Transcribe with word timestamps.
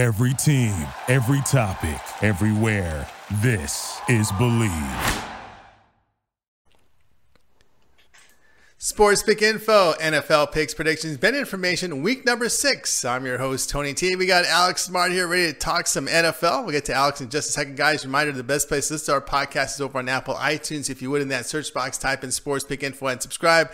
Every 0.00 0.32
team, 0.32 0.74
every 1.08 1.42
topic, 1.42 2.00
everywhere. 2.22 3.06
This 3.42 4.00
is 4.08 4.32
Bleav. 4.32 5.24
Sports 8.78 9.22
Pick 9.22 9.42
Info, 9.42 9.92
NFL 10.00 10.52
picks, 10.52 10.72
predictions, 10.72 11.18
bet 11.18 11.34
information, 11.34 12.02
week 12.02 12.24
number 12.24 12.48
six. 12.48 13.04
I'm 13.04 13.26
your 13.26 13.36
host, 13.36 13.68
Tony 13.68 13.92
T. 13.92 14.16
We 14.16 14.24
got 14.24 14.46
Alex 14.46 14.84
Smart 14.84 15.12
here 15.12 15.28
ready 15.28 15.52
to 15.52 15.58
talk 15.58 15.86
some 15.86 16.06
NFL. 16.06 16.62
We'll 16.62 16.72
get 16.72 16.86
to 16.86 16.94
Alex 16.94 17.20
in 17.20 17.28
just 17.28 17.50
a 17.50 17.52
second, 17.52 17.76
guys. 17.76 18.06
Reminder 18.06 18.32
the 18.32 18.42
best 18.42 18.68
place 18.68 18.88
to 18.88 18.94
listen 18.94 19.12
to 19.12 19.12
our 19.12 19.20
podcast 19.20 19.74
is 19.74 19.82
over 19.82 19.98
on 19.98 20.08
Apple 20.08 20.32
iTunes. 20.36 20.88
If 20.88 21.02
you 21.02 21.10
would, 21.10 21.20
in 21.20 21.28
that 21.28 21.44
search 21.44 21.74
box, 21.74 21.98
type 21.98 22.24
in 22.24 22.30
Sports 22.30 22.64
Pick 22.64 22.82
Info 22.82 23.08
and 23.08 23.20
subscribe. 23.20 23.70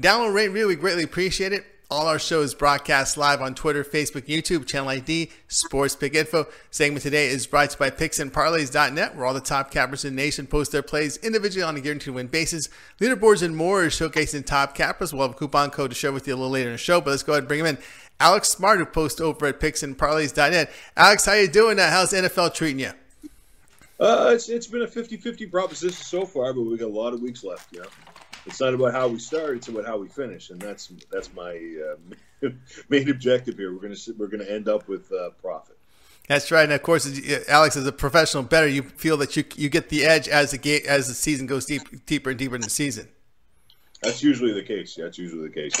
Download, 0.00 0.32
rate, 0.32 0.50
review. 0.50 0.68
We 0.68 0.76
greatly 0.76 1.02
appreciate 1.02 1.52
it. 1.52 1.66
All 1.90 2.06
our 2.06 2.18
shows 2.18 2.54
broadcast 2.54 3.18
live 3.18 3.42
on 3.42 3.54
Twitter, 3.54 3.84
Facebook, 3.84 4.22
YouTube, 4.22 4.66
Channel 4.66 4.88
ID, 4.88 5.30
Sports 5.48 5.94
Pick 5.94 6.14
Info. 6.14 6.46
Segment 6.70 7.02
today 7.02 7.28
is 7.28 7.46
brought 7.46 7.70
to 7.70 7.74
you 7.74 7.78
by 7.78 7.90
PicksandParlays.net, 7.90 9.14
where 9.14 9.26
all 9.26 9.34
the 9.34 9.40
top 9.40 9.70
cappers 9.70 10.02
in 10.02 10.16
the 10.16 10.22
nation 10.22 10.46
post 10.46 10.72
their 10.72 10.82
plays 10.82 11.18
individually 11.18 11.62
on 11.62 11.76
a 11.76 11.80
guaranteed 11.82 12.14
win 12.14 12.26
basis. 12.26 12.70
Leaderboards 13.02 13.42
and 13.42 13.54
more 13.54 13.84
is 13.84 13.92
showcasing 13.92 14.46
top 14.46 14.74
cappers. 14.74 15.12
We'll 15.12 15.28
have 15.28 15.36
a 15.36 15.38
coupon 15.38 15.70
code 15.70 15.90
to 15.90 15.94
share 15.94 16.10
with 16.10 16.26
you 16.26 16.34
a 16.34 16.36
little 16.36 16.50
later 16.50 16.70
in 16.70 16.74
the 16.74 16.78
show, 16.78 17.02
but 17.02 17.10
let's 17.10 17.22
go 17.22 17.32
ahead 17.32 17.42
and 17.42 17.48
bring 17.48 17.60
him 17.60 17.66
in. 17.66 17.78
Alex 18.18 18.48
Smart, 18.48 18.78
who 18.78 18.86
posts 18.86 19.20
over 19.20 19.44
at 19.44 19.60
PicksandParlays.net. 19.60 20.70
Alex, 20.96 21.26
how 21.26 21.34
you 21.34 21.48
doing? 21.48 21.76
How's 21.76 22.14
NFL 22.14 22.54
treating 22.54 22.80
you? 22.80 22.92
Uh, 24.00 24.32
it's, 24.34 24.48
it's 24.48 24.66
been 24.66 24.82
a 24.82 24.86
50-50 24.86 25.50
proposition 25.50 26.02
so 26.02 26.24
far, 26.24 26.54
but 26.54 26.62
we 26.62 26.78
got 26.78 26.86
a 26.86 26.88
lot 26.88 27.12
of 27.12 27.20
weeks 27.20 27.44
left, 27.44 27.74
know 27.74 27.84
it's 28.46 28.60
not 28.60 28.74
about 28.74 28.92
how 28.92 29.08
we 29.08 29.18
start; 29.18 29.56
it's 29.56 29.68
about 29.68 29.86
how 29.86 29.98
we 29.98 30.08
finish, 30.08 30.50
and 30.50 30.60
that's 30.60 30.92
that's 31.10 31.32
my 31.34 31.60
uh, 32.42 32.48
main 32.88 33.10
objective 33.10 33.56
here. 33.56 33.72
We're 33.72 33.80
gonna 33.80 33.96
we're 34.16 34.28
gonna 34.28 34.44
end 34.44 34.68
up 34.68 34.88
with 34.88 35.10
uh, 35.12 35.30
profit. 35.40 35.78
That's 36.28 36.50
right, 36.50 36.64
and 36.64 36.72
of 36.72 36.82
course, 36.82 37.06
Alex, 37.48 37.76
as 37.76 37.86
a 37.86 37.92
professional 37.92 38.42
bettor, 38.42 38.68
you 38.68 38.82
feel 38.82 39.16
that 39.18 39.36
you 39.36 39.44
you 39.56 39.68
get 39.68 39.88
the 39.88 40.04
edge 40.04 40.28
as 40.28 40.52
the 40.52 40.86
as 40.86 41.08
the 41.08 41.14
season 41.14 41.46
goes 41.46 41.66
deep, 41.66 42.06
deeper 42.06 42.30
and 42.30 42.38
deeper 42.38 42.54
in 42.54 42.62
the 42.62 42.70
season. 42.70 43.08
That's 44.02 44.22
usually 44.22 44.52
the 44.52 44.62
case. 44.62 44.94
That's 44.94 45.18
usually 45.18 45.48
the 45.48 45.54
case. 45.54 45.74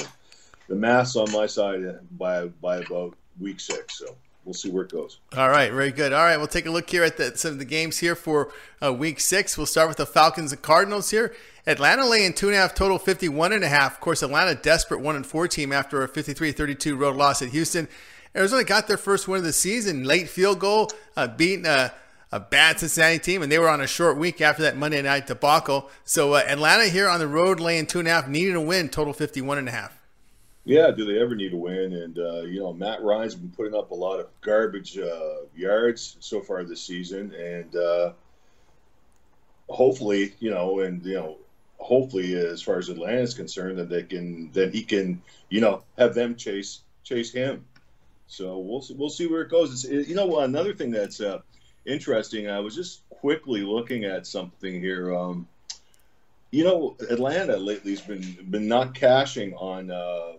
The 0.68 0.74
math's 0.74 1.16
on 1.16 1.30
my 1.32 1.46
side 1.46 1.82
by 2.12 2.46
by 2.46 2.78
about 2.78 3.14
week 3.40 3.60
six, 3.60 3.98
so 3.98 4.16
we'll 4.44 4.54
see 4.54 4.70
where 4.70 4.84
it 4.84 4.90
goes. 4.90 5.18
All 5.36 5.48
right, 5.48 5.72
very 5.72 5.90
good. 5.90 6.12
All 6.12 6.22
right, 6.22 6.36
we'll 6.36 6.46
take 6.46 6.66
a 6.66 6.70
look 6.70 6.88
here 6.88 7.02
at 7.02 7.16
the, 7.16 7.36
some 7.36 7.52
of 7.52 7.58
the 7.58 7.64
games 7.64 7.98
here 7.98 8.14
for 8.14 8.52
uh, 8.82 8.92
week 8.92 9.20
six. 9.20 9.56
We'll 9.56 9.66
start 9.66 9.88
with 9.88 9.96
the 9.96 10.06
Falcons 10.06 10.52
and 10.52 10.62
Cardinals 10.62 11.10
here. 11.10 11.34
Atlanta 11.66 12.06
laying 12.06 12.34
two 12.34 12.48
and 12.48 12.56
a 12.56 12.58
half 12.58 12.74
total, 12.74 12.98
51 12.98 13.52
and 13.52 13.64
a 13.64 13.68
half. 13.68 13.94
Of 13.94 14.00
course, 14.00 14.22
Atlanta 14.22 14.54
desperate 14.54 15.00
one 15.00 15.16
and 15.16 15.26
four 15.26 15.48
team 15.48 15.72
after 15.72 16.02
a 16.02 16.08
53-32 16.08 16.98
road 16.98 17.16
loss 17.16 17.40
at 17.40 17.48
Houston. 17.50 17.88
Arizona 18.36 18.64
got 18.64 18.88
their 18.88 18.96
first 18.96 19.28
win 19.28 19.38
of 19.38 19.44
the 19.44 19.52
season, 19.52 20.04
late 20.04 20.28
field 20.28 20.58
goal, 20.58 20.90
uh, 21.16 21.28
beating 21.28 21.66
a, 21.66 21.92
a, 22.32 22.40
bad 22.40 22.80
Cincinnati 22.80 23.20
team, 23.20 23.42
and 23.42 23.50
they 23.50 23.60
were 23.60 23.68
on 23.68 23.80
a 23.80 23.86
short 23.86 24.18
week 24.18 24.40
after 24.40 24.64
that 24.64 24.76
Monday 24.76 25.00
night 25.00 25.28
debacle. 25.28 25.88
So 26.04 26.34
uh, 26.34 26.42
Atlanta 26.46 26.86
here 26.86 27.08
on 27.08 27.20
the 27.20 27.28
road 27.28 27.60
laying 27.60 27.86
two 27.86 28.00
and 28.00 28.08
a 28.08 28.10
half, 28.10 28.28
needing 28.28 28.56
a 28.56 28.60
win, 28.60 28.88
total 28.88 29.12
51 29.12 29.58
and 29.58 29.68
a 29.68 29.72
half. 29.72 29.96
Yeah, 30.64 30.90
do 30.92 31.04
they 31.04 31.20
ever 31.20 31.34
need 31.34 31.52
a 31.52 31.56
win? 31.56 31.92
And 31.92 32.18
uh, 32.18 32.42
you 32.42 32.60
know, 32.60 32.72
Matt 32.72 33.02
Ryan's 33.02 33.34
been 33.34 33.50
putting 33.50 33.74
up 33.74 33.90
a 33.90 33.94
lot 33.94 34.18
of 34.20 34.28
garbage 34.40 34.98
uh, 34.98 35.42
yards 35.54 36.16
so 36.20 36.40
far 36.40 36.64
this 36.64 36.82
season, 36.82 37.34
and 37.34 37.76
uh, 37.76 38.12
hopefully, 39.68 40.34
you 40.40 40.50
know, 40.50 40.80
and 40.80 41.04
you 41.04 41.14
know, 41.14 41.36
hopefully, 41.76 42.34
as 42.34 42.62
far 42.62 42.78
as 42.78 42.88
Atlanta 42.88 43.20
is 43.20 43.34
concerned, 43.34 43.78
that 43.78 43.90
they 43.90 44.04
can 44.04 44.50
that 44.52 44.72
he 44.72 44.82
can 44.82 45.20
you 45.50 45.60
know 45.60 45.84
have 45.98 46.14
them 46.14 46.34
chase 46.34 46.80
chase 47.02 47.30
him. 47.30 47.66
So 48.26 48.58
we'll 48.58 48.80
see, 48.80 48.94
we'll 48.94 49.10
see 49.10 49.26
where 49.26 49.42
it 49.42 49.50
goes. 49.50 49.84
It's, 49.84 50.08
you 50.08 50.14
know, 50.14 50.38
another 50.40 50.72
thing 50.72 50.90
that's 50.90 51.20
uh, 51.20 51.40
interesting. 51.84 52.48
I 52.48 52.60
was 52.60 52.74
just 52.74 53.06
quickly 53.10 53.60
looking 53.60 54.04
at 54.04 54.26
something 54.26 54.80
here. 54.80 55.14
Um, 55.14 55.46
you 56.50 56.64
know, 56.64 56.96
Atlanta 57.10 57.58
lately 57.58 57.90
has 57.90 58.00
been 58.00 58.46
been 58.48 58.66
not 58.66 58.94
cashing 58.94 59.52
on 59.54 59.90
uh, 59.90 60.34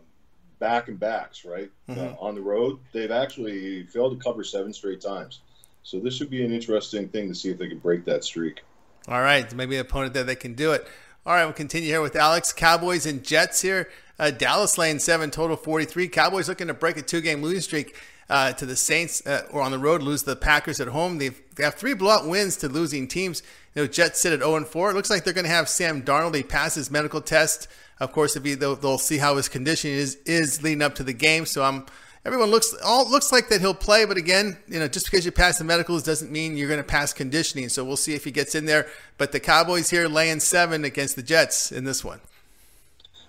back 0.65 0.87
and 0.87 0.99
backs, 0.99 1.45
right? 1.45 1.69
Mm-hmm. 1.87 1.99
Uh, 1.99 2.13
on 2.19 2.33
the 2.33 2.41
road, 2.41 2.79
they've 2.91 3.11
actually 3.11 3.83
failed 3.83 4.17
to 4.17 4.23
cover 4.23 4.43
seven 4.43 4.73
straight 4.73 4.99
times. 4.99 5.41
So 5.83 5.99
this 5.99 6.15
should 6.15 6.31
be 6.31 6.43
an 6.43 6.51
interesting 6.51 7.07
thing 7.07 7.27
to 7.27 7.35
see 7.35 7.51
if 7.51 7.59
they 7.59 7.67
can 7.67 7.77
break 7.77 8.03
that 8.05 8.23
streak. 8.23 8.61
All 9.07 9.21
right, 9.21 9.53
maybe 9.53 9.75
an 9.75 9.81
opponent 9.81 10.15
that 10.15 10.25
they 10.25 10.35
can 10.35 10.55
do 10.55 10.71
it. 10.71 10.87
All 11.23 11.33
right, 11.33 11.45
we'll 11.45 11.53
continue 11.53 11.89
here 11.89 12.01
with 12.01 12.15
Alex. 12.15 12.51
Cowboys 12.51 13.05
and 13.05 13.23
Jets 13.23 13.61
here. 13.61 13.89
Uh, 14.17 14.31
Dallas 14.31 14.79
lane 14.79 14.97
seven, 14.97 15.29
total 15.29 15.55
43. 15.55 16.07
Cowboys 16.07 16.49
looking 16.49 16.65
to 16.65 16.73
break 16.73 16.97
a 16.97 17.03
two 17.03 17.21
game 17.21 17.43
losing 17.43 17.61
streak 17.61 17.95
uh, 18.27 18.53
to 18.53 18.65
the 18.65 18.75
Saints 18.75 19.25
uh, 19.27 19.43
or 19.51 19.61
on 19.61 19.69
the 19.69 19.77
road, 19.77 20.01
lose 20.01 20.23
the 20.23 20.35
Packers 20.35 20.79
at 20.79 20.87
home. 20.87 21.19
They've, 21.19 21.39
they 21.55 21.63
have 21.63 21.75
three 21.75 21.93
blowout 21.93 22.27
wins 22.27 22.57
to 22.57 22.69
losing 22.69 23.07
teams. 23.07 23.43
You 23.75 23.83
know, 23.83 23.87
Jets 23.87 24.19
sit 24.19 24.33
at 24.33 24.39
0 24.39 24.55
and 24.55 24.67
4. 24.67 24.89
It 24.89 24.93
looks 24.95 25.11
like 25.11 25.23
they're 25.23 25.33
going 25.33 25.45
to 25.45 25.51
have 25.51 25.69
Sam 25.69 26.01
Darnold. 26.01 26.33
He 26.33 26.41
passed 26.41 26.75
his 26.75 26.89
medical 26.89 27.21
test. 27.21 27.67
Of 27.99 28.11
course, 28.11 28.35
if 28.35 28.43
he, 28.43 28.55
they'll, 28.55 28.75
they'll 28.75 28.97
see 28.97 29.17
how 29.17 29.37
his 29.37 29.47
condition 29.47 29.91
is 29.91 30.15
is 30.25 30.61
leading 30.61 30.81
up 30.81 30.95
to 30.95 31.03
the 31.03 31.13
game. 31.13 31.45
So 31.45 31.63
I'm 31.63 31.85
everyone 32.25 32.49
looks 32.49 32.75
all 32.83 33.09
looks 33.09 33.31
like 33.31 33.47
that 33.49 33.61
he'll 33.61 33.73
play, 33.73 34.05
but 34.05 34.17
again, 34.17 34.57
you 34.67 34.79
know, 34.79 34.87
just 34.87 35.05
because 35.05 35.25
you 35.25 35.31
pass 35.31 35.57
the 35.57 35.63
medicals 35.63 36.03
doesn't 36.03 36.31
mean 36.31 36.57
you're 36.57 36.67
going 36.67 36.79
to 36.79 36.83
pass 36.83 37.13
conditioning. 37.13 37.69
So 37.69 37.85
we'll 37.85 37.97
see 37.97 38.13
if 38.13 38.25
he 38.25 38.31
gets 38.31 38.55
in 38.55 38.65
there. 38.65 38.87
But 39.17 39.31
the 39.31 39.39
Cowboys 39.39 39.89
here 39.89 40.07
laying 40.07 40.39
seven 40.39 40.83
against 40.83 41.15
the 41.15 41.23
Jets 41.23 41.71
in 41.71 41.85
this 41.85 42.03
one. 42.03 42.19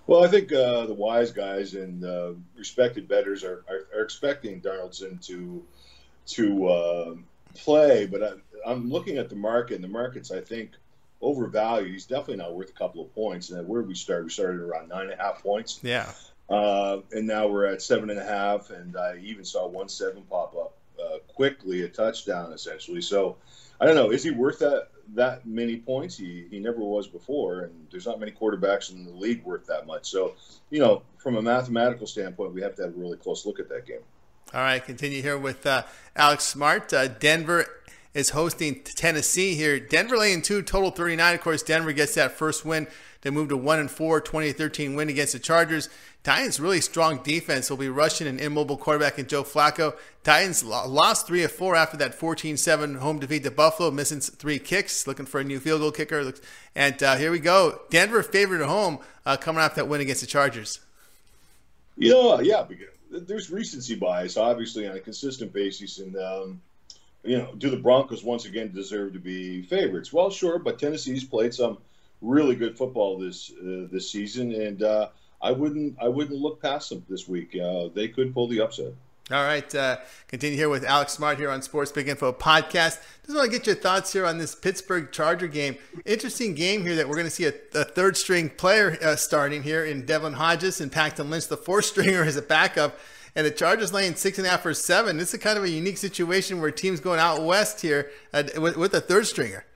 Well, 0.06 0.25
I 0.25 0.28
think 0.28 0.53
uh, 0.53 0.87
the 0.87 0.94
wise 0.94 1.33
guys 1.33 1.75
and 1.75 2.04
uh, 2.04 2.33
respected 2.56 3.09
bettors 3.09 3.43
are, 3.43 3.65
are, 3.69 3.87
are, 3.97 4.03
expecting 4.03 4.60
Donaldson 4.60 5.19
to 5.19 5.65
to 6.27 6.69
uh, 6.69 7.15
play, 7.54 8.06
but 8.06 8.22
I, 8.22 8.71
am 8.71 8.88
looking 8.91 9.19
at 9.19 9.28
the 9.28 9.37
market, 9.37 9.75
and 9.75 9.84
the 9.84 9.88
market's 9.88 10.31
I 10.31 10.41
think 10.41 10.71
overvalued. 11.22 11.93
He's 11.93 12.06
definitely 12.06 12.37
not 12.37 12.54
worth 12.54 12.71
a 12.71 12.72
couple 12.72 13.03
of 13.03 13.15
points. 13.15 13.50
And 13.50 13.66
where 13.66 13.82
we 13.82 13.94
started, 13.94 14.25
we 14.25 14.31
started 14.31 14.60
around 14.60 14.88
nine 14.88 15.10
and 15.10 15.12
a 15.12 15.22
half 15.22 15.43
points. 15.43 15.81
Yeah. 15.82 16.10
Uh, 16.49 17.00
and 17.12 17.27
now 17.27 17.49
we're 17.49 17.66
at 17.66 17.82
seven 17.82 18.10
and 18.10 18.19
a 18.19 18.25
half, 18.25 18.71
and 18.71 18.97
I 18.97 19.19
even 19.22 19.44
saw 19.44 19.66
one 19.66 19.88
seven 19.88 20.22
pop 20.31 20.54
up 20.54 20.77
uh, 21.00 21.19
quickly, 21.28 21.82
a 21.82 21.88
touchdown 21.88 22.53
essentially. 22.53 23.00
So 23.00 23.37
I 23.81 23.87
don't 23.87 23.97
know, 23.97 24.10
is 24.10 24.22
he 24.22 24.31
worth 24.31 24.60
that 24.60 24.88
that 25.15 25.47
many 25.47 25.77
points? 25.78 26.16
He 26.16 26.47
he 26.50 26.60
never 26.60 26.78
was 26.78 27.09
before, 27.09 27.62
and 27.62 27.87
there's 27.91 28.06
not 28.06 28.21
many 28.21 28.33
quarterbacks 28.33 28.93
in 28.93 29.04
the 29.04 29.12
league 29.12 29.44
worth 29.44 29.66
that 29.66 29.87
much. 29.87 30.09
So 30.09 30.34
you 30.71 30.78
know, 30.78 31.03
from 31.19 31.37
a 31.37 31.43
mathematical 31.43 32.06
standpoint, 32.06 32.54
we 32.54 32.62
have 32.62 32.77
to 32.77 32.83
have 32.83 32.94
a 32.94 32.98
really 32.98 33.16
close 33.16 33.44
look 33.44 33.59
at 33.59 33.69
that 33.69 33.87
game. 33.87 34.00
All 34.54 34.60
right, 34.60 34.84
continue 34.84 35.22
here 35.22 35.37
with 35.37 35.66
uh, 35.66 35.83
Alex 36.15 36.44
Smart. 36.44 36.93
Uh, 36.93 37.09
Denver 37.09 37.66
is 38.16 38.31
hosting 38.31 38.81
Tennessee 38.82 39.54
here. 39.54 39.78
Denver 39.78 40.16
laying 40.16 40.41
two, 40.41 40.62
total 40.62 40.91
39. 40.91 41.34
Of 41.34 41.41
course, 41.43 41.62
Denver 41.62 41.93
gets 41.93 42.15
that 42.15 42.32
first 42.32 42.65
win. 42.65 42.87
They 43.21 43.28
move 43.28 43.50
to 43.50 43.59
1 43.59 43.78
and 43.78 43.91
4, 43.91 44.22
20 44.22 44.53
13 44.53 44.94
win 44.94 45.10
against 45.10 45.34
the 45.34 45.38
Chargers. 45.38 45.91
Titans 46.25 46.59
really 46.59 46.81
strong 46.81 47.22
defense. 47.22 47.69
Will 47.69 47.77
be 47.77 47.91
rushing 47.91 48.27
an 48.27 48.38
immobile 48.38 48.78
quarterback 48.78 49.19
in 49.19 49.27
Joe 49.27 49.44
Flacco. 49.44 49.94
Titans 50.25 50.65
lost 50.65 51.27
three 51.27 51.43
of 51.43 51.53
four 51.53 51.77
after 51.77 51.99
that 51.99 52.19
14-7 52.19 52.97
home 52.97 53.19
defeat 53.19 53.43
to 53.43 53.50
Buffalo, 53.50 53.91
missing 53.91 54.21
three 54.21 54.59
kicks, 54.59 55.06
looking 55.06 55.27
for 55.27 55.41
a 55.41 55.44
new 55.44 55.60
field 55.60 55.83
goal 55.83 55.93
kicker. 55.93 56.33
And 56.75 57.03
uh, 57.03 57.16
here 57.16 57.31
we 57.31 57.38
go. 57.38 57.83
Denver 57.91 58.22
favored 58.22 58.62
at 58.62 58.69
home, 58.69 58.98
uh, 59.27 59.37
coming 59.37 59.60
off 59.60 59.75
that 59.75 59.88
win 59.88 60.00
against 60.00 60.22
the 60.22 60.27
Chargers. 60.27 60.81
You 61.98 62.12
know, 62.12 62.41
yeah, 62.41 62.65
there's 63.10 63.50
recency 63.50 63.94
bias, 63.94 64.38
obviously, 64.38 64.88
on 64.88 64.97
a 64.97 65.00
consistent 65.00 65.53
basis, 65.53 65.98
and 65.98 66.16
um, 66.16 66.60
you 67.26 67.38
know, 67.38 67.54
do 67.59 67.70
the 67.70 67.76
Broncos 67.76 68.25
once 68.25 68.44
again 68.44 68.72
deserve 68.72 69.12
to 69.14 69.19
be 69.19 69.62
favorites? 69.62 70.12
Well, 70.12 70.31
sure, 70.31 70.59
but 70.59 70.78
Tennessee's 70.78 71.25
played 71.25 71.53
some 71.53 71.78
really 72.20 72.54
good 72.54 72.76
football 72.76 73.19
this 73.19 73.53
uh, 73.60 73.87
this 73.91 74.10
season, 74.10 74.53
and 74.53 74.82
uh, 74.82 75.09
I 75.42 75.53
wouldn't 75.53 75.97
I 76.00 76.09
wouldn't 76.09 76.41
look 76.41 76.62
past 76.62 76.91
them 76.91 77.04
this 77.09 77.28
week. 77.28 77.56
Uh, 77.56 77.88
they 77.94 78.09
could 78.09 78.32
pull 78.32 78.48
the 78.48 78.60
upset. 78.60 78.92
All 79.28 79.42
right, 79.42 79.75
uh, 79.75 79.97
continue 80.28 80.56
here 80.56 80.69
with 80.69 80.84
Alex 80.84 81.15
Smart 81.15 81.36
here 81.36 81.50
on 81.50 81.60
Sports 81.60 81.91
Pick 81.91 82.06
Info 82.06 82.33
podcast. 82.33 83.00
Just 83.24 83.36
want 83.36 83.50
to 83.50 83.59
get 83.59 83.66
your 83.66 83.74
thoughts 83.74 84.12
here 84.12 84.24
on 84.24 84.39
this 84.39 84.54
Pittsburgh 84.54 85.10
Charger 85.10 85.48
game. 85.48 85.77
Interesting 86.04 86.54
game 86.54 86.83
here 86.83 86.95
that 86.95 87.09
we're 87.09 87.16
going 87.16 87.27
to 87.27 87.30
see 87.30 87.47
a, 87.47 87.53
a 87.74 87.83
third 87.83 88.16
string 88.16 88.48
player 88.48 88.97
uh, 89.03 89.16
starting 89.16 89.65
here 89.65 89.84
in 89.84 90.06
Devlin 90.06 90.34
Hodges 90.34 90.80
and 90.80 90.92
Paxton 90.92 91.28
Lynch, 91.28 91.48
the 91.48 91.56
fourth 91.56 91.84
stringer 91.86 92.22
as 92.22 92.36
a 92.36 92.42
backup. 92.42 93.00
And 93.36 93.44
the 93.44 93.50
Chargers 93.50 93.92
laying 93.92 94.15
six 94.15 94.38
and 94.38 94.47
a 94.47 94.50
half 94.50 94.65
or 94.65 94.72
seven. 94.72 95.18
This 95.18 95.34
is 95.34 95.41
kind 95.41 95.59
of 95.59 95.65
a 95.65 95.68
unique 95.68 95.98
situation 95.98 96.60
where 96.60 96.71
teams 96.71 97.00
going 97.00 97.21
out 97.21 97.42
west 97.42 97.83
here 97.83 98.10
uh, 98.33 98.44
with, 98.56 98.78
with 98.78 98.94
a 98.94 99.00
third 99.00 99.27
stringer. 99.27 99.66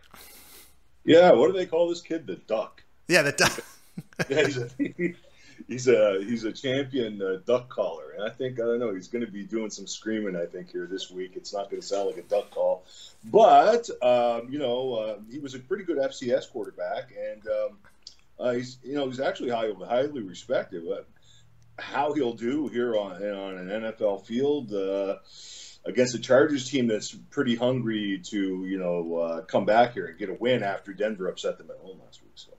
Yeah, 1.05 1.33
what 1.33 1.49
do 1.49 1.53
they 1.53 1.67
call 1.67 1.89
this 1.89 2.01
kid? 2.01 2.27
The 2.27 2.37
Duck. 2.37 2.83
Yeah, 3.07 3.23
the 3.23 3.33
Duck. 3.33 3.61
yeah, 4.31 4.47
he's 4.47 4.57
a, 4.57 4.71
he's 5.69 5.89
a 5.89 6.25
he's 6.25 6.45
a 6.45 6.53
champion 6.53 7.21
uh, 7.21 7.39
duck 7.47 7.69
caller, 7.69 8.13
and 8.17 8.25
I 8.25 8.31
think 8.31 8.61
I 8.61 8.65
don't 8.65 8.79
know 8.79 8.95
he's 8.95 9.09
going 9.09 9.25
to 9.25 9.31
be 9.31 9.45
doing 9.45 9.71
some 9.71 9.87
screaming. 9.87 10.37
I 10.37 10.47
think 10.47 10.71
here 10.71 10.87
this 10.87 11.11
week, 11.11 11.33
it's 11.35 11.53
not 11.53 11.71
going 11.71 11.81
to 11.81 11.87
sound 11.87 12.09
like 12.09 12.19
a 12.19 12.23
duck 12.23 12.51
call, 12.51 12.85
but 13.25 13.89
um, 14.03 14.49
you 14.51 14.59
know 14.59 14.95
uh, 14.95 15.17
he 15.31 15.39
was 15.39 15.55
a 15.55 15.59
pretty 15.59 15.85
good 15.85 15.99
FCS 15.99 16.51
quarterback, 16.51 17.13
and 17.31 17.47
um, 17.47 17.79
uh, 18.39 18.53
he's 18.53 18.79
you 18.83 18.95
know 18.95 19.07
he's 19.07 19.21
actually 19.21 19.51
highly 19.51 19.75
highly 19.87 20.23
respected. 20.23 20.85
But 20.87 21.07
how 21.79 22.13
he'll 22.13 22.35
do 22.35 22.69
here 22.69 22.97
on 22.97 23.13
on 23.13 23.59
an 23.59 23.69
NFL 23.69 24.27
field, 24.27 24.73
uh, 24.73 25.17
against 25.85 26.15
a 26.15 26.19
Chargers 26.19 26.69
team 26.69 26.87
that's 26.87 27.15
pretty 27.31 27.57
hungry 27.57 28.21
to 28.27 28.65
you 28.67 28.79
know 28.79 29.17
uh, 29.17 29.41
come 29.43 29.65
back 29.65 29.95
here 29.95 30.07
and 30.07 30.19
get 30.19 30.29
a 30.29 30.35
win 30.35 30.63
after 30.63 30.93
Denver 30.93 31.29
upset 31.29 31.59
them 31.59 31.71
at 31.71 31.79
home 31.79 31.99
last 32.05 32.23
week. 32.23 32.33
So. 32.35 32.53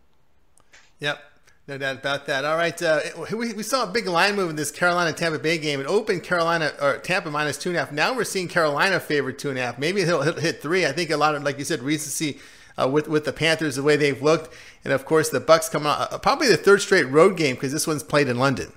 Yep. 0.99 1.19
No 1.67 1.77
doubt 1.77 1.97
about 1.97 2.25
that. 2.25 2.43
All 2.43 2.57
right, 2.57 2.81
uh, 2.81 2.99
we, 3.37 3.53
we 3.53 3.63
saw 3.63 3.83
a 3.83 3.91
big 3.91 4.07
line 4.07 4.35
move 4.35 4.49
in 4.49 4.55
this 4.55 4.71
Carolina 4.71 5.13
Tampa 5.13 5.37
Bay 5.37 5.59
game. 5.59 5.79
It 5.79 5.85
opened 5.85 6.23
Carolina 6.23 6.73
or 6.81 6.97
Tampa 6.97 7.29
minus 7.29 7.57
two 7.57 7.69
and 7.69 7.77
a 7.77 7.79
half. 7.79 7.91
Now 7.91 8.15
we're 8.15 8.23
seeing 8.23 8.47
Carolina 8.47 8.99
favored 8.99 9.37
two 9.37 9.49
and 9.49 9.59
a 9.59 9.61
half. 9.61 9.77
Maybe 9.77 10.03
he'll 10.03 10.23
hit, 10.23 10.39
hit 10.39 10.61
three. 10.61 10.87
I 10.87 10.91
think 10.91 11.11
a 11.11 11.17
lot 11.17 11.35
of, 11.35 11.43
like 11.43 11.59
you 11.59 11.63
said, 11.63 11.83
recency 11.83 12.39
uh, 12.77 12.89
with 12.89 13.07
with 13.07 13.25
the 13.25 13.33
Panthers 13.33 13.75
the 13.75 13.83
way 13.83 13.95
they've 13.95 14.21
looked, 14.21 14.53
and 14.83 14.91
of 14.91 15.05
course 15.05 15.29
the 15.29 15.39
Bucks 15.39 15.69
coming 15.69 15.87
out 15.87 16.11
uh, 16.11 16.17
probably 16.17 16.47
the 16.47 16.57
third 16.57 16.81
straight 16.81 17.03
road 17.03 17.37
game 17.37 17.55
because 17.55 17.71
this 17.71 17.85
one's 17.85 18.03
played 18.03 18.27
in 18.27 18.37
London. 18.37 18.73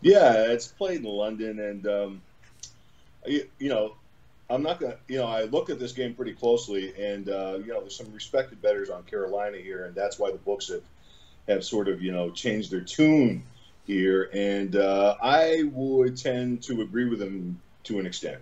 Yeah, 0.00 0.52
it's 0.52 0.68
played 0.68 1.00
in 1.00 1.04
London, 1.04 1.58
and 1.58 1.86
um, 1.86 2.22
you, 3.26 3.48
you, 3.58 3.68
know, 3.68 3.94
I'm 4.50 4.62
not 4.62 4.80
gonna. 4.80 4.96
You 5.08 5.18
know, 5.18 5.26
I 5.26 5.44
look 5.44 5.70
at 5.70 5.78
this 5.78 5.92
game 5.92 6.14
pretty 6.14 6.32
closely, 6.32 6.94
and 7.02 7.28
uh, 7.28 7.58
you 7.58 7.68
know, 7.68 7.80
there's 7.80 7.96
some 7.96 8.12
respected 8.12 8.60
bettors 8.62 8.90
on 8.90 9.02
Carolina 9.04 9.58
here, 9.58 9.86
and 9.86 9.94
that's 9.94 10.18
why 10.18 10.30
the 10.30 10.38
books 10.38 10.68
have 10.68 10.82
have 11.48 11.64
sort 11.64 11.88
of 11.88 12.02
you 12.02 12.12
know 12.12 12.30
changed 12.30 12.70
their 12.70 12.80
tune 12.80 13.42
here, 13.86 14.30
and 14.32 14.76
uh, 14.76 15.16
I 15.22 15.64
would 15.72 16.16
tend 16.16 16.62
to 16.64 16.82
agree 16.82 17.08
with 17.08 17.18
them 17.18 17.60
to 17.84 17.98
an 17.98 18.06
extent 18.06 18.40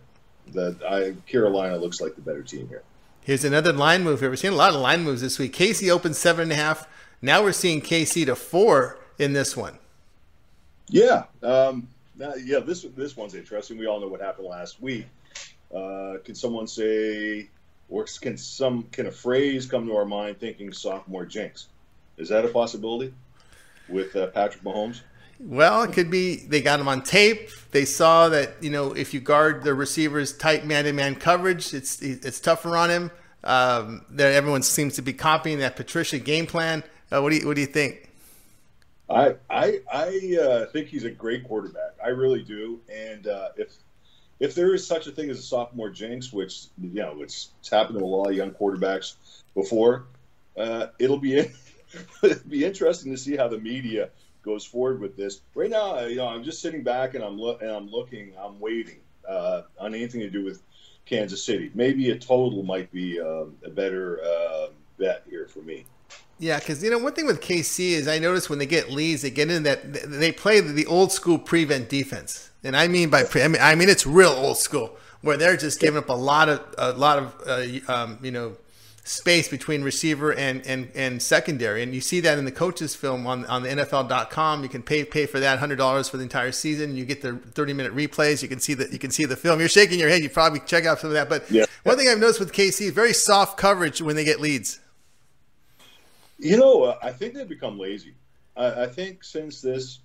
that 0.52 0.76
I 0.82 1.14
Carolina 1.30 1.76
looks 1.76 2.00
like 2.00 2.14
the 2.16 2.22
better 2.22 2.42
team 2.42 2.68
here. 2.68 2.82
Here's 3.22 3.44
another 3.44 3.72
line 3.72 4.02
move 4.02 4.20
here. 4.20 4.28
We're 4.28 4.36
seeing 4.36 4.52
a 4.52 4.56
lot 4.56 4.74
of 4.74 4.80
line 4.80 5.02
moves 5.02 5.22
this 5.22 5.38
week. 5.38 5.54
KC 5.54 5.90
opened 5.90 6.16
seven 6.16 6.44
and 6.44 6.52
a 6.52 6.56
half. 6.56 6.86
Now 7.22 7.42
we're 7.42 7.52
seeing 7.52 7.80
KC 7.80 8.26
to 8.26 8.36
four 8.36 8.98
in 9.18 9.32
this 9.32 9.56
one. 9.56 9.78
Yeah, 10.88 11.25
um, 11.42 11.88
yeah. 12.19 12.60
This 12.60 12.82
this 12.96 13.16
one's 13.16 13.34
interesting. 13.34 13.78
We 13.78 13.86
all 13.86 14.00
know 14.00 14.08
what 14.08 14.20
happened 14.20 14.48
last 14.48 14.81
week. 14.81 15.06
Uh, 15.75 16.19
can 16.25 16.34
someone 16.34 16.66
say, 16.66 17.48
or 17.88 18.04
can 18.20 18.36
some 18.36 18.84
can 18.92 19.06
a 19.06 19.10
phrase 19.10 19.66
come 19.66 19.86
to 19.86 19.96
our 19.96 20.04
mind 20.04 20.38
thinking 20.38 20.72
sophomore 20.72 21.25
jinx? 21.25 21.69
Is 22.16 22.28
that 22.28 22.44
a 22.44 22.48
possibility 22.48 23.12
with 23.88 24.14
uh, 24.14 24.28
Patrick 24.28 24.62
Mahomes? 24.62 25.00
Well, 25.40 25.82
it 25.82 25.92
could 25.92 26.10
be 26.10 26.36
they 26.36 26.62
got 26.62 26.81
him 26.81 26.88
on 26.88 27.02
tape. 27.02 27.50
They 27.72 27.84
saw 27.84 28.28
that 28.28 28.62
you 28.62 28.70
know 28.70 28.92
if 28.92 29.12
you 29.12 29.20
guard 29.20 29.64
the 29.64 29.75
receivers 29.75 30.36
tight 30.36 30.64
man-to-man 30.64 31.16
coverage, 31.16 31.75
it's 31.75 32.00
it's 32.00 32.40
tougher 32.40 32.76
on 32.76 32.90
him. 32.90 33.10
Um, 33.42 34.06
that 34.10 34.32
everyone 34.32 34.62
seems 34.62 34.94
to 34.94 35.02
be 35.02 35.12
copying 35.12 35.58
that 35.58 35.76
Patricia 35.76 36.19
game 36.19 36.46
plan. 36.46 36.82
Uh, 37.12 37.20
what 37.20 37.31
do 37.31 37.36
you 37.36 37.46
what 37.46 37.56
do 37.56 37.60
you 37.60 37.66
think? 37.66 38.10
I 39.08 39.36
I 39.50 39.80
I 39.92 40.38
uh, 40.40 40.66
think 40.66 40.88
he's 40.88 41.04
a 41.04 41.10
great 41.10 41.44
quarterback. 41.44 41.92
I 42.02 42.08
really 42.08 42.42
do. 42.42 42.80
And 42.92 43.26
uh, 43.26 43.48
if 43.56 43.74
if 44.40 44.54
there 44.54 44.74
is 44.74 44.86
such 44.86 45.06
a 45.06 45.12
thing 45.12 45.30
as 45.30 45.38
a 45.38 45.42
sophomore 45.42 45.90
jinx, 45.90 46.32
which 46.32 46.66
you 46.80 47.02
know 47.02 47.20
it's, 47.20 47.50
it's 47.60 47.70
happened 47.70 47.98
to 47.98 48.04
a 48.04 48.06
lot 48.06 48.28
of 48.28 48.36
young 48.36 48.50
quarterbacks 48.50 49.14
before, 49.54 50.06
uh, 50.56 50.88
it'll 50.98 51.18
be 51.18 51.38
it'll 52.22 52.48
be 52.48 52.64
interesting 52.64 53.12
to 53.12 53.18
see 53.18 53.36
how 53.36 53.48
the 53.48 53.58
media 53.58 54.10
goes 54.42 54.64
forward 54.64 55.00
with 55.00 55.16
this. 55.16 55.40
Right 55.54 55.70
now, 55.70 56.00
you 56.00 56.16
know, 56.16 56.26
I'm 56.26 56.44
just 56.44 56.60
sitting 56.60 56.82
back 56.82 57.14
and 57.14 57.24
I'm 57.24 57.38
lo- 57.38 57.58
and 57.60 57.70
I'm 57.70 57.88
looking, 57.88 58.32
I'm 58.38 58.60
waiting 58.60 59.00
uh, 59.28 59.62
on 59.78 59.94
anything 59.94 60.20
to 60.20 60.30
do 60.30 60.44
with 60.44 60.62
Kansas 61.06 61.44
City. 61.44 61.70
Maybe 61.74 62.10
a 62.10 62.18
total 62.18 62.62
might 62.62 62.92
be 62.92 63.20
um, 63.20 63.56
a 63.64 63.70
better 63.70 64.20
uh, 64.22 64.66
bet 64.98 65.24
here 65.28 65.46
for 65.46 65.60
me. 65.60 65.86
Yeah, 66.38 66.58
because 66.58 66.82
you 66.82 66.90
know 66.90 66.98
one 66.98 67.12
thing 67.12 67.26
with 67.26 67.40
KC 67.40 67.90
is 67.90 68.08
I 68.08 68.19
notice 68.19 68.50
when 68.50 68.58
they 68.58 68.66
get 68.66 68.90
leads, 68.90 69.22
they 69.22 69.31
get 69.31 69.50
in 69.50 69.62
that 69.62 69.92
they 69.92 70.32
play 70.32 70.60
the 70.60 70.86
old 70.86 71.12
school 71.12 71.38
prevent 71.38 71.88
defense, 71.88 72.50
and 72.62 72.76
I 72.76 72.88
mean 72.88 73.10
by 73.10 73.25
pre, 73.25 73.42
I 73.42 73.48
mean, 73.48 73.62
I 73.62 73.75
mean 73.75 73.88
it's 73.88 74.06
real 74.06 74.31
old 74.31 74.58
school 74.58 74.96
where 75.22 75.36
they're 75.36 75.56
just 75.56 75.81
giving 75.81 75.98
up 75.98 76.08
a 76.08 76.14
lot 76.14 76.48
of 76.48 76.75
a 76.76 76.92
lot 76.92 77.19
of 77.19 77.34
uh, 77.46 77.92
um, 77.92 78.19
you 78.22 78.31
know 78.31 78.56
space 79.04 79.48
between 79.48 79.82
receiver 79.82 80.32
and, 80.32 80.66
and, 80.66 80.90
and 80.94 81.20
secondary. 81.20 81.82
And 81.82 81.94
you 81.94 82.00
see 82.00 82.20
that 82.20 82.38
in 82.38 82.46
the 82.46 82.52
coaches 82.52 82.94
film 82.94 83.26
on, 83.26 83.44
on 83.46 83.62
the 83.62 83.69
NFL.com. 83.69 84.62
You 84.62 84.69
can 84.70 84.82
pay 84.82 85.04
pay 85.04 85.26
for 85.26 85.38
that 85.40 85.58
hundred 85.58 85.76
dollars 85.76 86.08
for 86.08 86.16
the 86.16 86.22
entire 86.22 86.52
season. 86.52 86.96
You 86.96 87.04
get 87.04 87.20
the 87.20 87.36
30 87.36 87.75
minute 87.75 87.94
replays. 87.94 88.42
You 88.42 88.48
can 88.48 88.60
see 88.60 88.75
that 88.75 88.92
you 88.92 88.98
can 88.98 89.10
see 89.10 89.26
the 89.26 89.36
film. 89.36 89.60
You're 89.60 89.69
shaking 89.69 89.98
your 89.98 90.08
head. 90.08 90.22
You 90.22 90.31
probably 90.31 90.60
check 90.60 90.86
out 90.86 91.00
some 91.00 91.08
of 91.10 91.14
that. 91.14 91.28
But 91.28 91.50
yeah. 91.50 91.66
one 91.84 91.96
thing 91.96 92.08
I've 92.08 92.19
noticed 92.19 92.40
with 92.40 92.52
KC, 92.52 92.86
is 92.86 92.90
very 92.92 93.12
soft 93.12 93.58
coverage 93.58 94.00
when 94.00 94.16
they 94.16 94.25
get 94.25 94.40
leads. 94.40 94.81
You 96.44 96.58
know, 96.58 96.94
I 97.02 97.11
think 97.11 97.32
they've 97.32 97.49
become 97.49 97.79
lazy. 97.79 98.14
I, 98.55 98.82
I, 98.82 98.87
think 98.87 99.25
since 99.25 99.62
this, 99.62 100.00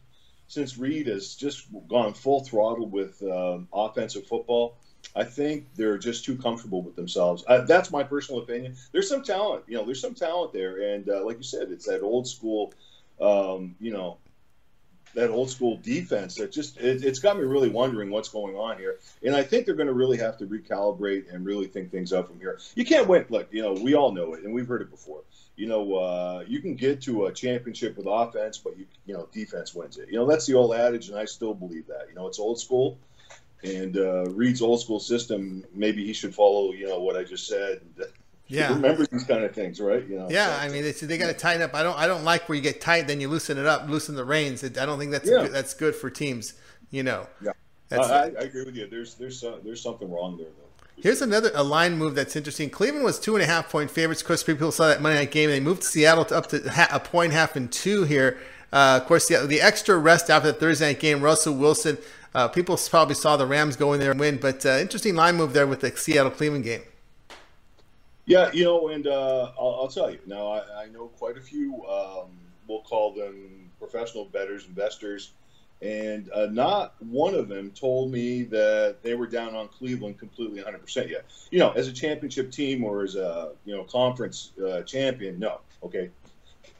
since 0.48 0.78
Reid 0.78 1.08
has 1.08 1.36
just 1.36 1.68
gone 1.90 2.14
full 2.14 2.46
throttle 2.46 2.88
with 2.88 3.22
um, 3.24 3.68
offensive 3.74 4.26
football, 4.26 4.78
I 5.14 5.26
think 5.26 5.68
they're 5.76 5.98
just 5.98 6.24
too 6.24 6.38
comfortable 6.38 6.82
with 6.82 6.96
themselves. 6.96 7.44
Uh, 7.46 7.62
that's 7.66 7.92
my 7.92 8.04
personal 8.04 8.42
opinion. 8.42 8.78
There's 8.94 9.10
some 9.10 9.22
talent, 9.22 9.66
you 9.68 9.78
know, 9.78 9.84
there's 9.84 10.00
some 10.00 10.16
talent 10.16 10.54
there, 10.54 10.94
and 10.94 11.10
uh, 11.10 11.26
like 11.26 11.36
you 11.38 11.44
said, 11.44 11.72
it's 11.72 11.86
that 11.88 12.02
old 12.02 12.26
school, 12.26 12.74
um, 13.20 13.76
you 13.82 13.92
know, 13.92 14.18
that 15.16 15.30
old 15.30 15.50
school 15.50 15.78
defense 15.78 16.36
that 16.36 16.52
just 16.52 16.78
it, 16.78 17.02
has 17.02 17.20
got 17.20 17.38
me 17.38 17.44
really 17.44 17.70
wondering 17.70 18.10
what's 18.10 18.30
going 18.30 18.56
on 18.56 18.78
here. 18.78 19.00
And 19.24 19.36
I 19.36 19.44
think 19.44 19.66
they're 19.66 19.76
going 19.76 19.88
to 19.88 19.94
really 19.94 20.18
have 20.18 20.38
to 20.38 20.46
recalibrate 20.46 21.34
and 21.34 21.46
really 21.46 21.68
think 21.68 21.92
things 21.92 22.14
up 22.14 22.28
from 22.28 22.40
here. 22.40 22.60
You 22.76 22.86
can't 22.86 23.08
win. 23.08 23.26
Look, 23.30 23.48
you 23.52 23.62
know, 23.62 23.74
we 23.74 23.96
all 23.96 24.12
know 24.12 24.34
it, 24.34 24.44
and 24.44 24.54
we've 24.54 24.68
heard 24.68 24.82
it 24.82 24.92
before. 24.92 25.22
You 25.56 25.68
know, 25.68 25.96
uh, 25.96 26.44
you 26.48 26.62
can 26.62 26.76
get 26.76 27.02
to 27.04 27.26
a 27.26 27.34
championship 27.34 27.98
with 27.98 28.06
offense, 28.08 28.58
but 28.58 28.78
you 28.78 28.86
you 29.06 29.14
know 29.14 29.28
defense 29.32 29.74
wins 29.74 29.98
it. 29.98 30.10
You 30.10 30.16
know 30.16 30.26
that's 30.26 30.46
the 30.46 30.54
old 30.54 30.74
adage, 30.74 31.10
and 31.10 31.18
I 31.18 31.26
still 31.26 31.54
believe 31.54 31.88
that. 31.88 32.08
You 32.10 32.16
know, 32.16 32.28
it's 32.28 32.40
old 32.40 32.60
school 32.60 32.98
and 33.64 33.98
uh, 33.98 34.30
Reid's 34.30 34.62
old 34.62 34.82
school 34.82 35.00
system, 35.00 35.64
maybe 35.74 36.06
he 36.06 36.14
should 36.14 36.34
follow, 36.34 36.72
you 36.72 36.88
know, 36.88 37.00
what 37.00 37.18
I 37.18 37.24
just 37.24 37.48
said. 37.48 37.82
Yeah, 38.50 38.74
remember 38.74 39.06
these 39.06 39.24
kind 39.25 39.44
of 39.44 39.54
things, 39.54 39.80
right? 39.80 40.06
You 40.07 40.18
know. 40.18 40.28
Yeah, 40.30 40.57
I 40.60 40.69
mean, 40.69 40.84
they 40.84 41.18
got 41.18 41.28
to 41.28 41.34
tighten 41.34 41.62
up. 41.62 41.75
I 41.75 41.84
don't, 41.84 41.98
I 41.98 42.07
don't 42.07 42.24
like 42.24 42.50
where 42.50 42.56
you 42.56 42.62
get 42.62 42.81
tight, 42.81 43.07
then 43.07 43.22
you 43.22 43.30
loosen 43.30 43.57
it 43.57 43.66
up, 43.66 43.88
loosen 43.88 44.16
the 44.16 44.25
reins. 44.25 44.63
I 44.63 44.69
don't 44.69 44.98
think 44.98 45.12
that's 45.12 45.30
yeah. 45.30 45.44
good, 45.44 45.54
that's 45.54 45.74
good 45.75 45.96
for 45.96 46.10
teams. 46.10 46.56
You 46.90 47.04
know. 47.04 47.28
Yeah, 47.42 47.51
I, 47.92 47.96
I, 47.96 48.25
agree 48.25 48.66
with 48.66 48.75
you. 48.75 48.88
There's, 48.88 49.13
there's, 49.13 49.44
uh, 49.44 49.60
there's 49.63 49.81
something 49.81 50.12
wrong 50.12 50.38
there 50.38 50.48
though. 50.48 51.01
Here's 51.01 51.22
another 51.22 51.51
a 51.54 51.63
line 51.63 51.98
move 51.98 52.16
that's 52.16 52.36
interesting. 52.36 52.69
Cleveland 52.72 53.06
was 53.06 53.19
two 53.19 53.36
and 53.36 53.44
a 53.44 53.46
half 53.46 53.69
point 53.69 53.92
favorites. 53.92 54.22
Of 54.22 54.28
course, 54.28 54.44
people 54.44 54.72
saw 54.72 54.88
that 54.88 55.02
Monday 55.02 55.19
night 55.19 55.31
game. 55.31 55.50
They 55.50 55.60
moved 55.60 55.84
Seattle 55.84 56.25
to 56.25 56.36
up 56.36 56.48
to 56.48 56.88
a 56.94 57.00
point, 57.00 57.31
half, 57.31 57.56
and 57.56 57.72
two 57.72 58.04
here. 58.04 58.40
Uh, 58.74 59.00
of 59.02 59.07
course, 59.07 59.28
the, 59.28 59.45
the 59.48 59.62
extra 59.62 59.98
rest 59.98 60.30
after 60.30 60.52
the 60.52 60.57
Thursday 60.57 60.88
night 60.88 61.00
game. 61.00 61.22
Russell 61.22 61.54
Wilson 61.54 62.00
uh, 62.36 62.48
people 62.48 62.78
probably 62.90 63.16
saw 63.16 63.38
the 63.38 63.45
Rams 63.45 63.75
go 63.75 63.94
in 63.94 64.00
there 64.00 64.12
and 64.12 64.19
win, 64.19 64.38
but 64.38 64.66
uh, 64.66 64.78
interesting 64.80 65.16
line 65.16 65.36
move 65.36 65.54
there 65.54 65.66
with 65.66 65.81
the 65.81 65.95
Seattle 65.95 66.31
Cleveland 66.31 66.63
game. 66.63 66.81
Yeah, 68.30 68.52
you 68.54 68.64
know, 68.64 68.90
and 68.90 69.07
uh, 69.07 69.54
I'll, 69.59 69.80
I'll, 69.81 69.88
tell 69.88 70.12
you 70.12 70.19
now. 70.28 70.50
I, 70.50 70.83
I, 70.83 70.90
know 70.90 71.07
quite 71.07 71.36
a 71.36 71.42
few. 71.42 71.83
Um, 71.88 72.30
we'll 72.68 72.83
call 72.83 73.12
them 73.12 73.71
professional 73.80 74.26
betters, 74.26 74.68
investors, 74.68 75.31
and 75.81 76.30
uh, 76.31 76.45
not 76.45 76.94
one 77.00 77.33
of 77.33 77.48
them 77.48 77.71
told 77.71 78.12
me 78.12 78.44
that 78.44 78.98
they 79.02 79.16
were 79.16 79.26
down 79.26 79.56
on 79.56 79.68
Cleveland 79.68 80.19
completely 80.19 80.62
100% 80.62 81.09
yet. 81.09 81.26
You 81.50 81.57
know, 81.57 81.71
as 81.71 81.88
a 81.88 81.92
championship 81.92 82.52
team 82.52 82.83
or 82.83 83.02
as 83.02 83.16
a 83.16 83.54
you 83.66 83.76
know 83.76 83.83
conference 83.86 84.52
uh, 84.64 84.83
champion, 84.83 85.40
no, 85.40 85.62
okay, 85.81 86.12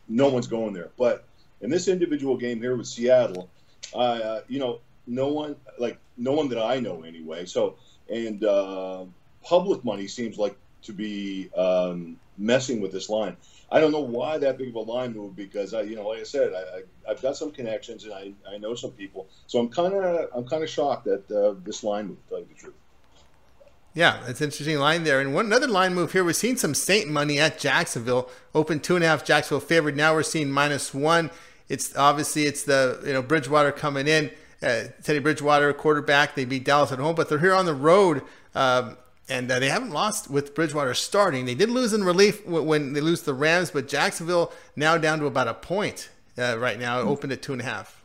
no 0.08 0.30
one's 0.30 0.46
going 0.46 0.74
there. 0.74 0.92
But 1.00 1.26
in 1.62 1.72
this 1.72 1.88
individual 1.88 2.38
game 2.38 2.62
here 2.62 2.76
with 2.76 2.86
Seattle, 2.86 3.50
uh, 3.96 4.42
you 4.48 4.60
know, 4.60 4.82
no 5.08 5.30
one 5.30 5.56
like 5.80 5.98
no 6.16 6.34
one 6.34 6.48
that 6.50 6.64
I 6.64 6.80
know 6.80 7.02
anyway. 7.02 7.46
So 7.46 7.78
and 8.08 8.44
uh, 8.44 9.06
public 9.44 9.84
money 9.84 10.06
seems 10.06 10.38
like 10.38 10.56
to 10.84 10.94
be 10.94 11.50
um, 11.56 12.18
messing 12.38 12.82
with 12.82 12.92
this 12.92 13.10
line. 13.10 13.36
I 13.72 13.80
don't 13.80 13.92
know 13.92 14.00
why 14.00 14.38
that 14.40 14.58
big 14.58 14.70
of 14.70 14.76
a 14.76 14.80
line 14.80 15.14
move 15.14 15.36
because 15.36 15.74
I, 15.74 15.82
you 15.82 15.96
know, 15.96 16.08
like 16.08 16.20
I 16.20 16.24
said, 16.24 16.54
I, 16.54 17.10
have 17.10 17.22
got 17.22 17.38
some 17.38 17.52
connections 17.52 18.06
and 18.06 18.14
I, 18.14 18.34
I 18.50 18.58
know 18.58 18.74
some 18.74 18.92
people, 18.92 19.28
so 19.48 19.60
I'm 19.60 19.70
kind 19.70 19.94
of 19.94 20.30
I'm 20.36 20.46
kind 20.48 20.64
of 20.64 20.70
shocked 20.70 21.06
that 21.06 21.30
uh, 21.32 21.56
this 21.64 21.84
line 21.84 22.08
move. 22.08 22.18
To 22.24 22.30
tell 22.30 22.40
you 22.40 22.48
the 22.48 22.56
truth. 22.56 22.74
Yeah, 23.94 24.22
it's 24.28 24.40
an 24.42 24.46
interesting 24.46 24.78
line 24.78 25.04
there. 25.04 25.20
And 25.20 25.34
one 25.34 25.48
another 25.48 25.68
line 25.68 25.94
move 25.94 26.12
here, 26.14 26.24
we're 26.24 26.34
seeing 26.34 26.58
some 26.58 26.74
Saint 26.74 27.10
money 27.10 27.40
at 27.40 27.60
Jacksonville. 27.60 28.30
Open 28.56 28.80
two 28.80 28.96
and 28.96 29.04
a 29.04 29.08
half, 29.08 29.26
Jacksonville 29.26 29.66
favored. 29.66 29.96
Now 29.96 30.14
we're 30.14 30.24
seeing 30.24 30.50
minus 30.50 30.94
one. 30.94 31.30
It's 31.68 31.96
obviously 31.96 32.44
it's 32.44 32.64
the 32.64 33.02
you 33.06 33.14
know 33.14 33.22
Bridgewater 33.22 33.72
coming 33.72 34.08
in 34.08 34.32
uh, 34.62 34.84
Teddy 35.04 35.20
Bridgewater, 35.20 35.74
quarterback. 35.74 36.36
They 36.36 36.46
beat 36.46 36.66
Dallas 36.66 36.92
at 36.92 37.00
home, 37.00 37.16
but 37.16 37.30
they're 37.30 37.40
here 37.40 37.54
on 37.54 37.66
the 37.66 37.74
road. 37.74 38.24
Um, 38.56 38.98
and 39.30 39.52
uh, 39.52 39.60
they 39.60 39.70
haven't 39.70 39.92
lost 39.92 40.30
with 40.30 40.56
Bridgewater 40.56 40.94
starting. 40.94 41.46
They 41.46 41.56
did 41.56 41.70
lose 41.70 41.94
in 41.94 42.04
relief 42.04 42.46
when 42.46 42.94
they 42.94 43.02
lose 43.02 43.22
the 43.22 43.34
Rams, 43.34 43.72
but 43.72 43.88
Jacksonville 43.88 44.52
now 44.76 44.98
down 44.98 45.20
to 45.20 45.26
about 45.26 45.48
a 45.48 45.54
point 45.54 46.10
uh, 46.38 46.58
right 46.58 46.80
now, 46.80 47.00
mm-hmm. 47.00 47.10
opened 47.10 47.34
at 47.34 47.42
two 47.42 47.54
and 47.54 47.62
a 47.62 47.66
half. 47.66 48.02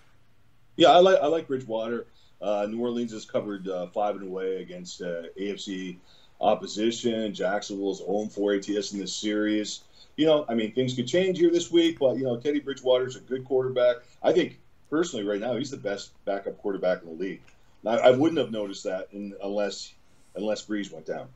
Yeah, 0.76 0.90
I 0.90 0.98
like 0.98 1.18
I 1.20 1.26
like 1.26 1.46
Bridgewater. 1.46 2.06
Uh, 2.42 2.66
New 2.68 2.80
Orleans 2.80 3.12
has 3.12 3.24
covered 3.24 3.68
uh, 3.68 3.86
five 3.86 4.16
and 4.16 4.26
away 4.26 4.60
against 4.60 5.00
uh, 5.00 5.22
AFC 5.40 5.96
opposition. 6.40 7.32
Jacksonville's 7.32 7.98
0 7.98 8.26
4 8.26 8.54
ATS 8.54 8.92
in 8.92 8.98
this 8.98 9.14
series. 9.14 9.80
You 10.16 10.26
know, 10.26 10.44
I 10.48 10.54
mean, 10.54 10.72
things 10.72 10.94
could 10.94 11.06
change 11.08 11.38
here 11.38 11.50
this 11.50 11.70
week, 11.70 11.98
but 11.98 12.16
you 12.16 12.24
know, 12.24 12.36
Teddy 12.36 12.60
Bridgewater's 12.60 13.16
a 13.16 13.20
good 13.20 13.44
quarterback. 13.44 13.96
I 14.22 14.32
think 14.32 14.58
personally, 14.90 15.24
right 15.24 15.40
now, 15.40 15.56
he's 15.56 15.70
the 15.70 15.76
best 15.76 16.12
backup 16.24 16.58
quarterback 16.58 17.02
in 17.02 17.08
the 17.08 17.14
league. 17.14 17.40
I, 17.86 17.96
I 17.96 18.10
wouldn't 18.10 18.38
have 18.38 18.50
noticed 18.50 18.84
that 18.84 19.08
in, 19.12 19.34
unless 19.42 19.93
unless 20.36 20.64
Brees 20.64 20.92
went 20.92 21.06
down. 21.06 21.28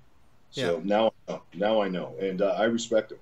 So 0.51 0.79
yeah. 0.79 1.13
now, 1.29 1.41
now 1.55 1.83
I 1.83 1.89
know, 1.89 2.15
and 2.21 2.41
uh, 2.41 2.57
I 2.59 2.65
respect 2.65 3.13
him. 3.13 3.19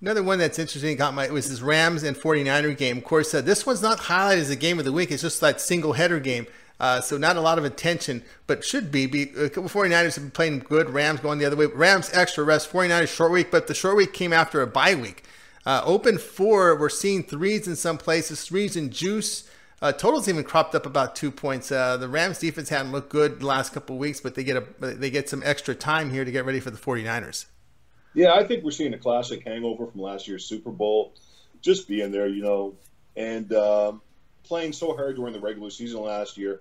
Another 0.00 0.22
one 0.22 0.38
that's 0.38 0.58
interesting 0.58 0.96
got 0.96 1.14
my 1.14 1.30
was 1.30 1.48
this 1.48 1.60
Rams 1.60 2.02
and 2.02 2.16
49er 2.16 2.76
game. 2.76 2.98
Of 2.98 3.04
course, 3.04 3.32
uh, 3.34 3.40
this 3.40 3.64
one's 3.64 3.82
not 3.82 3.98
highlighted 3.98 4.38
as 4.38 4.50
a 4.50 4.56
game 4.56 4.78
of 4.80 4.84
the 4.84 4.92
week. 4.92 5.12
It's 5.12 5.22
just 5.22 5.40
that 5.42 5.60
single 5.60 5.92
header 5.92 6.18
game. 6.18 6.46
Uh, 6.80 7.00
so 7.00 7.16
not 7.16 7.36
a 7.36 7.40
lot 7.40 7.58
of 7.58 7.64
attention, 7.64 8.24
but 8.48 8.64
should 8.64 8.90
be. 8.90 9.06
be 9.06 9.30
a 9.36 9.48
couple 9.48 9.70
49ers 9.70 10.16
have 10.16 10.24
been 10.24 10.30
playing 10.32 10.58
good. 10.60 10.90
Rams 10.90 11.20
going 11.20 11.38
the 11.38 11.44
other 11.44 11.54
way. 11.54 11.66
Rams 11.66 12.10
extra 12.12 12.42
rest. 12.42 12.72
49ers 12.72 13.14
short 13.14 13.30
week, 13.30 13.52
but 13.52 13.68
the 13.68 13.74
short 13.74 13.96
week 13.96 14.12
came 14.12 14.32
after 14.32 14.60
a 14.60 14.66
bye 14.66 14.96
week. 14.96 15.22
Uh, 15.64 15.80
open 15.84 16.18
four, 16.18 16.74
we're 16.76 16.88
seeing 16.88 17.22
threes 17.22 17.68
in 17.68 17.76
some 17.76 17.96
places, 17.96 18.42
threes 18.42 18.74
in 18.74 18.90
juice. 18.90 19.48
Uh, 19.82 19.90
totals 19.90 20.28
even 20.28 20.44
cropped 20.44 20.76
up 20.76 20.86
about 20.86 21.16
two 21.16 21.32
points. 21.32 21.72
Uh, 21.72 21.96
the 21.96 22.08
Rams 22.08 22.38
defense 22.38 22.68
hadn't 22.68 22.92
looked 22.92 23.10
good 23.10 23.40
the 23.40 23.46
last 23.46 23.74
couple 23.74 23.98
weeks, 23.98 24.20
but 24.20 24.36
they 24.36 24.44
get 24.44 24.56
a 24.56 24.86
they 24.86 25.10
get 25.10 25.28
some 25.28 25.42
extra 25.44 25.74
time 25.74 26.08
here 26.10 26.24
to 26.24 26.30
get 26.30 26.44
ready 26.44 26.60
for 26.60 26.70
the 26.70 26.78
49ers. 26.78 27.46
Yeah, 28.14 28.34
I 28.34 28.44
think 28.44 28.62
we're 28.62 28.70
seeing 28.70 28.94
a 28.94 28.98
classic 28.98 29.44
hangover 29.44 29.86
from 29.88 30.00
last 30.00 30.28
year's 30.28 30.44
Super 30.44 30.70
Bowl. 30.70 31.14
Just 31.62 31.88
being 31.88 32.12
there, 32.12 32.28
you 32.28 32.42
know, 32.42 32.74
and 33.16 33.52
um, 33.54 34.00
playing 34.44 34.72
so 34.72 34.94
hard 34.94 35.16
during 35.16 35.32
the 35.32 35.40
regular 35.40 35.70
season 35.70 36.00
last 36.00 36.36
year. 36.36 36.60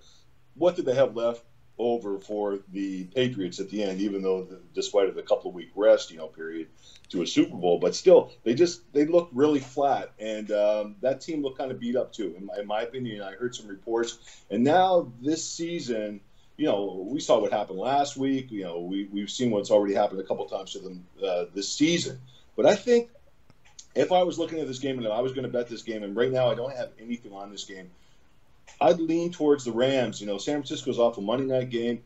What 0.56 0.76
did 0.76 0.86
they 0.86 0.96
have 0.96 1.16
left 1.16 1.44
over 1.78 2.20
for 2.20 2.60
the 2.72 3.06
Patriots 3.06 3.60
at 3.60 3.70
the 3.70 3.84
end? 3.84 4.02
Even 4.02 4.22
though, 4.22 4.44
the, 4.44 4.60
despite 4.74 5.10
of 5.10 5.16
the 5.16 5.24
couple 5.24 5.50
of 5.50 5.56
week 5.56 5.72
rest, 5.76 6.12
you 6.12 6.18
know, 6.18 6.28
period 6.28 6.68
to 7.10 7.22
a 7.22 7.28
Super 7.28 7.56
Bowl, 7.56 7.80
but 7.80 7.96
still, 7.96 8.32
they 8.44 8.54
just 8.54 8.82
they 8.94 9.06
looked 9.06 9.34
really 9.34 9.60
flat, 9.60 10.12
and 10.20 10.52
um, 10.52 10.96
that 11.02 11.22
team 11.22 11.42
looked 11.42 11.58
kind 11.58 11.72
of 11.72 11.80
beat 11.80 11.96
up 11.96 12.14
too, 12.14 12.36
in 12.38 12.46
my, 12.46 12.58
in 12.60 12.68
my 12.68 12.82
opinion. 12.82 13.22
I 13.22 13.34
heard 13.34 13.56
some 13.56 13.68
reports, 13.68 14.18
and 14.50 14.64
now 14.64 15.12
this 15.22 15.48
season 15.48 16.22
you 16.58 16.68
know, 16.68 17.08
we 17.10 17.20
saw 17.20 17.40
what 17.40 17.52
happened 17.52 17.80
last 17.80 18.16
week. 18.16 18.52
You 18.52 18.64
know, 18.66 18.82
we, 18.82 19.06
we've 19.12 19.32
seen 19.32 19.50
what's 19.50 19.72
already 19.72 19.96
happened 19.96 20.20
a 20.20 20.24
couple 20.24 20.46
times 20.46 20.74
to 20.74 20.80
them 20.80 21.08
uh, 21.26 21.46
this 21.56 21.68
season. 21.74 22.20
But 22.56 22.68
I 22.68 22.76
think 22.76 23.10
if 23.96 24.12
I 24.12 24.22
was 24.24 24.38
looking 24.38 24.60
at 24.60 24.68
this 24.68 24.78
game 24.80 25.00
and 25.00 25.08
I 25.08 25.22
was 25.22 25.34
going 25.34 25.44
to 25.44 25.50
bet 25.50 25.68
this 25.68 25.82
game, 25.82 26.04
and 26.04 26.16
right 26.16 26.32
now 26.32 26.52
I 26.52 26.54
don't 26.56 26.76
have 26.76 26.92
anything 27.00 27.34
on 27.34 27.50
this 27.50 27.66
game, 27.66 27.90
I'd 28.80 29.00
lean 29.00 29.32
towards 29.32 29.66
the 29.66 29.72
Rams. 29.72 30.22
You 30.22 30.28
know, 30.28 30.38
San 30.38 30.56
Francisco's 30.56 31.00
off 31.00 31.18
a 31.18 31.22
Monday 31.22 31.46
night 31.46 31.70
game, 31.70 32.02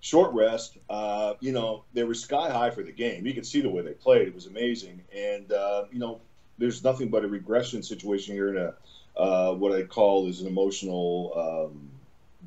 short 0.00 0.32
rest. 0.32 0.78
Uh, 0.88 1.34
you 1.40 1.52
know, 1.52 1.84
they 1.94 2.04
were 2.04 2.14
sky 2.14 2.50
high 2.50 2.70
for 2.70 2.82
the 2.82 2.92
game. 2.92 3.26
You 3.26 3.34
could 3.34 3.46
see 3.46 3.60
the 3.60 3.70
way 3.70 3.82
they 3.82 3.92
played; 3.92 4.28
it 4.28 4.34
was 4.34 4.46
amazing. 4.46 5.02
And 5.14 5.52
uh, 5.52 5.84
you 5.92 5.98
know, 5.98 6.20
there's 6.58 6.82
nothing 6.82 7.08
but 7.08 7.24
a 7.24 7.28
regression 7.28 7.82
situation 7.82 8.34
here 8.34 8.48
in 8.48 8.56
a 8.56 9.20
uh, 9.20 9.54
what 9.54 9.72
I 9.72 9.82
call 9.82 10.28
is 10.28 10.40
an 10.40 10.46
emotional. 10.46 11.68
Um, 11.70 11.90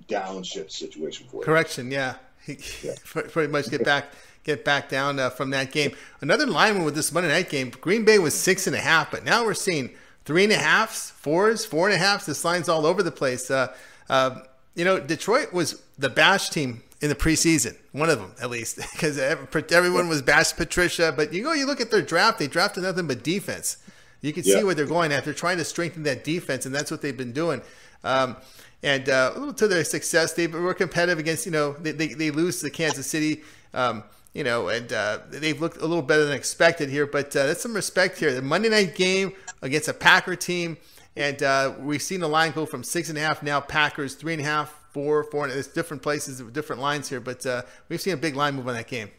downshift 0.08 0.72
situation 0.72 1.28
for 1.28 1.38
you. 1.38 1.44
Correction, 1.44 1.92
yeah. 1.92 2.16
yeah. 2.48 2.96
Pretty 3.06 3.52
much 3.52 3.70
get 3.70 3.84
back 3.86 4.12
get 4.44 4.66
back 4.66 4.90
down 4.90 5.20
uh, 5.20 5.30
from 5.30 5.52
that 5.52 5.72
game. 5.72 5.92
Another 6.22 6.48
line 6.48 6.84
with 6.84 6.96
this 6.96 7.12
Monday 7.12 7.30
night 7.30 7.50
game, 7.50 7.70
Green 7.70 8.04
Bay 8.04 8.18
was 8.18 8.34
six 8.34 8.66
and 8.68 8.76
a 8.76 8.80
half, 8.80 9.12
but 9.12 9.24
now 9.24 9.46
we're 9.46 9.54
seeing 9.54 9.92
three 10.26 10.44
and 10.44 10.54
a 10.54 10.58
halfs, 10.58 11.12
fours, 11.12 11.66
four 11.66 11.88
and 11.88 11.96
a 11.96 11.98
halfs. 11.98 12.26
This 12.26 12.44
line's 12.46 12.70
all 12.70 12.86
over 12.86 13.04
the 13.04 13.12
place. 13.12 13.50
Uh, 13.50 13.74
uh, 14.10 14.42
you 14.76 14.86
know, 14.86 15.00
Detroit 15.00 15.54
was 15.54 15.82
the 15.98 16.10
bash 16.10 16.50
team 16.50 16.84
in 17.02 17.10
the 17.10 17.16
preseason, 17.16 17.76
one 17.94 18.10
of 18.10 18.20
them 18.20 18.34
at 18.42 18.50
least, 18.50 18.78
because 18.92 19.18
everyone 19.18 20.08
was 20.08 20.22
bash 20.22 20.54
Patricia. 20.54 21.14
But 21.16 21.34
you 21.34 21.44
go, 21.44 21.54
you 21.54 21.66
look 21.66 21.82
at 21.82 21.92
their 21.92 22.02
draft; 22.02 22.40
they 22.40 22.48
drafted 22.48 22.84
nothing 22.84 23.08
but 23.08 23.24
defense. 23.24 23.78
You 24.22 24.34
can 24.34 24.44
yeah. 24.46 24.58
see 24.58 24.64
where 24.64 24.76
they're 24.76 24.86
going 24.86 25.12
at. 25.12 25.26
They're 25.26 25.34
trying 25.34 25.58
to 25.58 25.66
strengthen 25.66 26.04
that 26.04 26.24
defense, 26.24 26.66
and 26.66 26.74
that's 26.74 26.92
what 26.92 27.02
they've 27.02 27.18
been 27.18 27.34
doing. 27.34 27.62
Um, 28.04 28.38
and 28.84 29.10
uh, 29.10 29.54
to 29.54 29.68
their 29.68 29.84
success, 29.84 30.34
they 30.34 30.48
were 30.48 30.74
competitive 30.74 31.20
against, 31.20 31.46
you 31.46 31.52
know, 31.52 31.74
they, 31.74 31.92
they, 31.92 32.08
they 32.08 32.32
lose 32.32 32.62
to 32.62 32.70
Kansas 32.70 33.06
City, 33.06 33.42
um, 33.74 34.04
you 34.34 34.44
know, 34.44 34.70
and 34.70 34.92
uh, 34.94 35.20
they've 35.30 35.60
looked 35.60 35.78
a 35.78 35.86
little 35.86 36.02
better 36.02 36.26
than 36.26 36.34
expected 36.34 36.90
here. 36.90 37.06
But 37.06 37.36
uh, 37.36 37.48
that's 37.48 37.62
some 37.62 37.74
respect 37.74 38.20
here. 38.20 38.34
The 38.34 38.42
Monday 38.42 38.70
night 38.70 38.96
game 38.96 39.34
against 39.62 39.88
a 39.88 39.94
Packer 39.94 40.36
team, 40.36 40.78
and 41.16 41.42
uh, 41.44 41.74
we've 41.80 42.02
seen 42.02 42.20
the 42.22 42.30
line 42.30 42.52
go 42.52 42.66
from 42.66 42.84
six 42.84 43.10
and 43.10 43.18
a 43.18 43.22
half 43.22 43.44
now, 43.44 43.60
Packers 43.60 44.16
three 44.16 44.34
and 44.34 44.42
a 44.42 44.46
half, 44.46 44.74
four, 44.92 45.24
four. 45.26 45.46
And 45.46 45.54
there's 45.54 45.68
different 45.68 46.04
places, 46.04 46.42
different 46.52 46.82
lines 46.82 47.10
here, 47.10 47.20
but 47.20 47.46
uh, 47.46 47.64
we've 47.90 48.02
seen 48.02 48.14
a 48.14 48.18
big 48.18 48.36
line 48.36 48.56
move 48.56 48.68
on 48.68 48.76
that 48.76 48.88
game. 48.88 49.10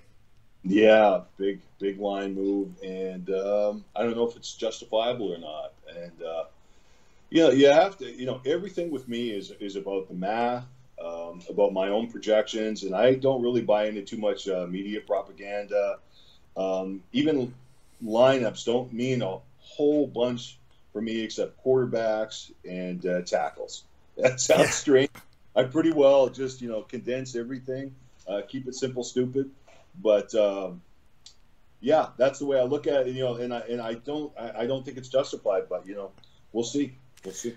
Yeah, 0.65 1.23
big 1.39 1.61
big 1.81 1.99
line 1.99 2.35
move, 2.35 2.69
and 2.85 3.29
um, 3.31 3.85
I 3.97 4.03
don't 4.03 4.17
know 4.17 4.29
if 4.29 4.37
it's 4.37 4.55
justifiable 4.55 5.33
or 5.33 5.39
not. 5.39 5.73
And 5.89 6.23
uh, 6.23 6.45
yeah, 7.31 7.51
you 7.51 7.67
have 7.67 7.99
to. 7.99 8.05
You 8.09 8.27
know, 8.27 8.41
everything 8.47 8.91
with 8.91 9.09
me 9.09 9.31
is 9.31 9.51
is 9.59 9.75
about 9.75 10.07
the 10.07 10.15
math, 10.15 10.65
um, 11.05 11.41
about 11.49 11.73
my 11.73 11.89
own 11.89 12.11
projections, 12.11 12.85
and 12.85 12.95
I 12.95 13.15
don't 13.15 13.43
really 13.43 13.63
buy 13.63 13.87
into 13.87 14.03
too 14.03 14.19
much 14.19 14.49
uh, 14.49 14.67
media 14.69 15.01
propaganda. 15.01 15.99
Um, 16.57 17.03
even 17.13 17.55
lineups 18.05 18.65
don't 18.65 18.93
mean 18.93 19.23
a 19.23 19.39
whole 19.61 20.07
bunch 20.07 20.59
for 20.93 21.01
me, 21.01 21.21
except 21.21 21.63
quarterbacks 21.65 22.51
and 22.69 23.05
uh, 23.07 23.23
tackles. 23.23 23.85
That 24.19 24.41
sounds 24.41 24.61
yeah. 24.61 24.71
strange. 24.71 25.11
I 25.57 25.63
pretty 25.65 25.91
well 25.91 26.29
just 26.29 26.61
you 26.61 26.69
know 26.69 26.83
condense 26.83 27.35
everything, 27.35 27.95
uh, 28.29 28.43
keep 28.47 28.69
it 28.69 28.75
simple, 28.75 29.03
stupid. 29.03 29.51
But 30.03 30.35
um, 30.35 30.83
yeah, 31.81 32.09
that's 32.19 32.39
the 32.39 32.45
way 32.45 32.59
I 32.59 32.65
look 32.65 32.87
at 32.87 33.07
it. 33.07 33.15
You 33.15 33.25
know, 33.25 33.35
and 33.37 33.55
I 33.55 33.61
and 33.61 33.81
I 33.81 33.95
don't 33.95 34.31
I, 34.39 34.63
I 34.63 34.67
don't 34.67 34.85
think 34.85 34.99
it's 34.99 35.09
justified, 35.09 35.63
but 35.71 35.87
you 35.87 35.95
know, 35.95 36.11
we'll 36.53 36.63
see. 36.65 36.95
We'll 37.25 37.33
see. 37.33 37.55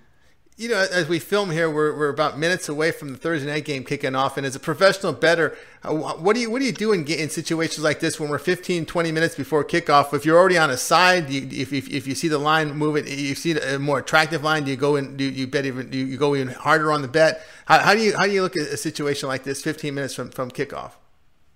You 0.57 0.69
know, 0.69 0.87
as 0.89 1.09
we 1.09 1.19
film 1.19 1.51
here, 1.51 1.69
we're, 1.69 1.93
we're 1.97 2.07
about 2.07 2.39
minutes 2.39 2.69
away 2.69 2.91
from 2.91 3.09
the 3.09 3.17
Thursday 3.17 3.45
night 3.45 3.65
game 3.65 3.83
kicking 3.83 4.15
off. 4.15 4.37
And 4.37 4.45
as 4.45 4.55
a 4.55 4.59
professional 4.59 5.11
bettor, 5.11 5.57
uh, 5.83 5.93
what 5.93 6.33
do 6.33 6.39
you 6.39 6.49
what 6.49 6.59
do 6.59 6.65
you 6.65 6.71
do 6.71 6.93
in, 6.93 7.05
in 7.07 7.29
situations 7.29 7.83
like 7.83 7.99
this 7.99 8.21
when 8.21 8.29
we're 8.29 8.39
15, 8.39 8.85
20 8.85 9.11
minutes 9.11 9.35
before 9.35 9.65
kickoff? 9.65 10.13
If 10.13 10.23
you're 10.25 10.37
already 10.37 10.57
on 10.57 10.69
a 10.69 10.77
side, 10.77 11.29
you, 11.29 11.45
if, 11.51 11.73
if, 11.73 11.89
if 11.89 12.07
you 12.07 12.15
see 12.15 12.29
the 12.29 12.37
line 12.37 12.71
moving, 12.71 13.05
you 13.05 13.35
see 13.35 13.59
a 13.59 13.77
more 13.77 13.99
attractive 13.99 14.45
line, 14.45 14.63
do 14.63 14.71
you 14.71 14.77
go 14.77 14.95
in? 14.95 15.17
Do 15.17 15.25
you 15.25 15.45
bet 15.45 15.65
even? 15.65 15.89
Do 15.89 15.97
you 15.97 16.15
go 16.15 16.37
even 16.37 16.47
harder 16.47 16.93
on 16.93 17.01
the 17.01 17.09
bet? 17.09 17.45
How, 17.65 17.79
how 17.79 17.93
do 17.93 17.99
you 17.99 18.15
how 18.15 18.23
do 18.23 18.31
you 18.31 18.41
look 18.41 18.55
at 18.55 18.67
a 18.67 18.77
situation 18.77 19.27
like 19.27 19.43
this, 19.43 19.61
15 19.61 19.93
minutes 19.93 20.13
from 20.13 20.29
from 20.29 20.51
kickoff? 20.51 20.91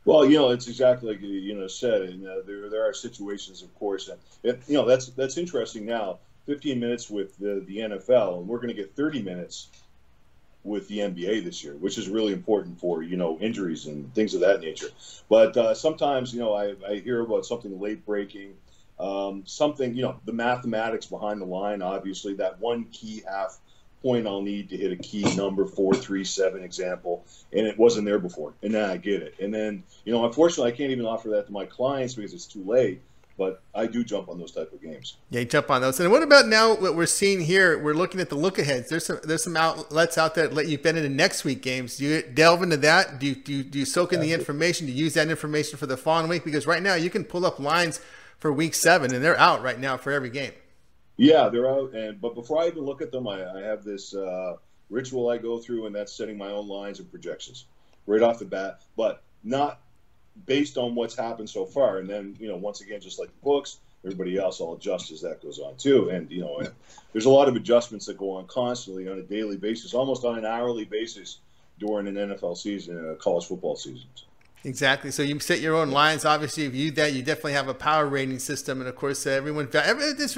Well, 0.03 0.25
you 0.25 0.35
know, 0.35 0.49
it's 0.49 0.67
exactly 0.67 1.07
like 1.13 1.21
you 1.21 1.55
know 1.55 1.67
said, 1.67 2.01
and 2.01 2.27
uh, 2.27 2.41
there 2.45 2.69
there 2.69 2.85
are 2.85 2.93
situations, 2.93 3.61
of 3.61 3.73
course, 3.79 4.09
and 4.09 4.19
it, 4.43 4.61
you 4.67 4.73
know 4.73 4.83
that's 4.83 5.07
that's 5.07 5.37
interesting 5.37 5.85
now 5.85 6.19
15 6.49 6.79
minutes 6.79 7.11
with 7.11 7.37
the, 7.37 7.63
the 7.67 7.77
NFL, 7.77 8.39
and 8.39 8.47
we're 8.47 8.57
going 8.57 8.69
to 8.69 8.73
get 8.73 8.95
30 8.95 9.21
minutes 9.21 9.67
with 10.63 10.87
the 10.87 10.97
NBA 10.97 11.43
this 11.43 11.63
year, 11.63 11.75
which 11.75 11.99
is 11.99 12.09
really 12.09 12.33
important 12.33 12.79
for 12.79 13.03
you 13.03 13.17
know 13.17 13.37
injuries 13.39 13.85
and 13.85 14.11
things 14.15 14.33
of 14.33 14.41
that 14.41 14.59
nature. 14.59 14.89
But 15.29 15.55
uh, 15.55 15.75
sometimes 15.75 16.33
you 16.33 16.39
know 16.39 16.53
I, 16.53 16.73
I 16.87 16.95
hear 16.95 17.21
about 17.21 17.45
something 17.45 17.79
late 17.79 18.03
breaking, 18.03 18.55
um, 18.99 19.43
something 19.45 19.93
you 19.93 20.01
know 20.01 20.19
the 20.25 20.33
mathematics 20.33 21.05
behind 21.05 21.39
the 21.39 21.45
line. 21.45 21.83
Obviously, 21.83 22.33
that 22.35 22.59
one 22.59 22.85
key 22.85 23.21
half 23.29 23.59
point 24.01 24.25
I'll 24.25 24.41
need 24.41 24.69
to 24.69 24.77
hit 24.77 24.91
a 24.91 24.95
key 24.95 25.23
number 25.35 25.67
four 25.67 25.93
three 25.93 26.23
seven 26.23 26.63
example, 26.63 27.25
and 27.53 27.67
it 27.67 27.77
wasn't 27.77 28.05
there 28.05 28.19
before, 28.19 28.53
and 28.63 28.73
then 28.73 28.89
I 28.89 28.97
get 28.97 29.21
it. 29.21 29.35
And 29.39 29.53
then 29.53 29.83
you 30.03 30.11
know 30.11 30.25
unfortunately 30.25 30.73
I 30.73 30.75
can't 30.75 30.89
even 30.89 31.05
offer 31.05 31.29
that 31.29 31.45
to 31.45 31.53
my 31.53 31.65
clients 31.65 32.15
because 32.15 32.33
it's 32.33 32.47
too 32.47 32.63
late 32.63 33.01
but 33.39 33.63
I 33.73 33.87
do 33.87 34.03
jump 34.03 34.27
on 34.27 34.37
those 34.37 34.51
type 34.51 34.73
of 34.73 34.81
games. 34.81 35.15
Yeah, 35.29 35.39
you 35.39 35.45
jump 35.45 35.71
on 35.71 35.79
those. 35.79 35.97
And 36.01 36.11
what 36.11 36.21
about 36.21 36.47
now? 36.47 36.75
What 36.75 36.93
we're 36.93 37.05
seeing 37.05 37.39
here, 37.39 37.79
we're 37.79 37.93
looking 37.93 38.19
at 38.19 38.27
the 38.27 38.35
look 38.35 38.59
aheads. 38.59 38.89
There's 38.89 39.05
some 39.05 39.19
there's 39.23 39.45
some 39.45 39.55
outlets 39.55 40.17
out 40.17 40.35
there 40.35 40.47
that 40.47 40.53
let 40.53 40.67
you 40.67 40.77
bet 40.77 40.97
into 40.97 41.07
next 41.07 41.45
week 41.45 41.61
games. 41.61 41.97
Do 41.97 42.05
you 42.05 42.21
delve 42.21 42.61
into 42.61 42.75
that? 42.77 43.17
Do 43.17 43.27
you 43.27 43.35
do 43.35 43.53
you, 43.53 43.63
do 43.63 43.79
you 43.79 43.85
soak 43.85 44.11
in 44.11 44.19
the 44.19 44.33
information? 44.33 44.87
Do 44.87 44.91
you 44.91 45.05
use 45.05 45.13
that 45.13 45.29
information 45.29 45.79
for 45.79 45.85
the 45.85 45.95
following 45.95 46.29
week? 46.29 46.43
Because 46.43 46.67
right 46.67 46.83
now 46.83 46.95
you 46.95 47.09
can 47.09 47.23
pull 47.23 47.45
up 47.45 47.59
lines 47.59 48.01
for 48.39 48.51
week 48.51 48.75
seven, 48.75 49.15
and 49.15 49.23
they're 49.23 49.39
out 49.39 49.63
right 49.63 49.79
now 49.79 49.95
for 49.95 50.11
every 50.11 50.29
game. 50.29 50.51
Yeah, 51.15 51.47
they're 51.47 51.69
out. 51.69 51.93
And 51.93 52.19
but 52.19 52.35
before 52.35 52.61
I 52.61 52.67
even 52.67 52.83
look 52.83 53.01
at 53.01 53.09
them, 53.09 53.25
I, 53.25 53.49
I 53.57 53.61
have 53.61 53.85
this 53.85 54.13
uh, 54.13 54.57
ritual 54.89 55.29
I 55.29 55.37
go 55.37 55.59
through, 55.59 55.85
and 55.85 55.95
that's 55.95 56.11
setting 56.11 56.37
my 56.37 56.51
own 56.51 56.67
lines 56.67 56.99
and 56.99 57.09
projections 57.09 57.65
right 58.05 58.21
off 58.21 58.39
the 58.39 58.45
bat. 58.45 58.81
But 58.97 59.23
not 59.45 59.79
based 60.45 60.77
on 60.77 60.95
what's 60.95 61.15
happened 61.15 61.49
so 61.49 61.65
far. 61.65 61.97
And 61.99 62.09
then, 62.09 62.35
you 62.39 62.47
know, 62.47 62.57
once 62.57 62.81
again, 62.81 63.01
just 63.01 63.19
like 63.19 63.29
the 63.29 63.43
books, 63.43 63.77
everybody 64.05 64.37
else, 64.37 64.61
I'll 64.61 64.73
adjust 64.73 65.11
as 65.11 65.21
that 65.21 65.41
goes 65.41 65.59
on 65.59 65.75
too. 65.77 66.09
And, 66.09 66.29
you 66.31 66.41
know, 66.41 66.61
there's 67.13 67.25
a 67.25 67.29
lot 67.29 67.47
of 67.47 67.55
adjustments 67.55 68.05
that 68.05 68.17
go 68.17 68.31
on 68.31 68.47
constantly 68.47 69.07
on 69.09 69.19
a 69.19 69.23
daily 69.23 69.57
basis, 69.57 69.93
almost 69.93 70.25
on 70.25 70.37
an 70.37 70.45
hourly 70.45 70.85
basis 70.85 71.39
during 71.79 72.07
an 72.07 72.15
NFL 72.15 72.57
season 72.57 72.97
and 72.97 73.09
a 73.11 73.15
college 73.15 73.45
football 73.45 73.75
season. 73.75 74.07
Exactly. 74.65 75.09
So 75.11 75.23
you 75.23 75.39
set 75.39 75.61
your 75.61 75.75
own 75.75 75.91
lines. 75.91 76.25
Obviously, 76.25 76.65
if 76.65 76.75
you 76.75 76.91
that, 76.91 77.13
you 77.13 77.23
definitely 77.23 77.53
have 77.53 77.69
a 77.69 77.73
power 77.73 78.05
rating 78.05 78.39
system, 78.39 78.81
and 78.81 78.89
of 78.89 78.95
course, 78.97 79.25
uh, 79.25 79.29
everyone 79.29 79.69
every, 79.73 80.11
this 80.11 80.37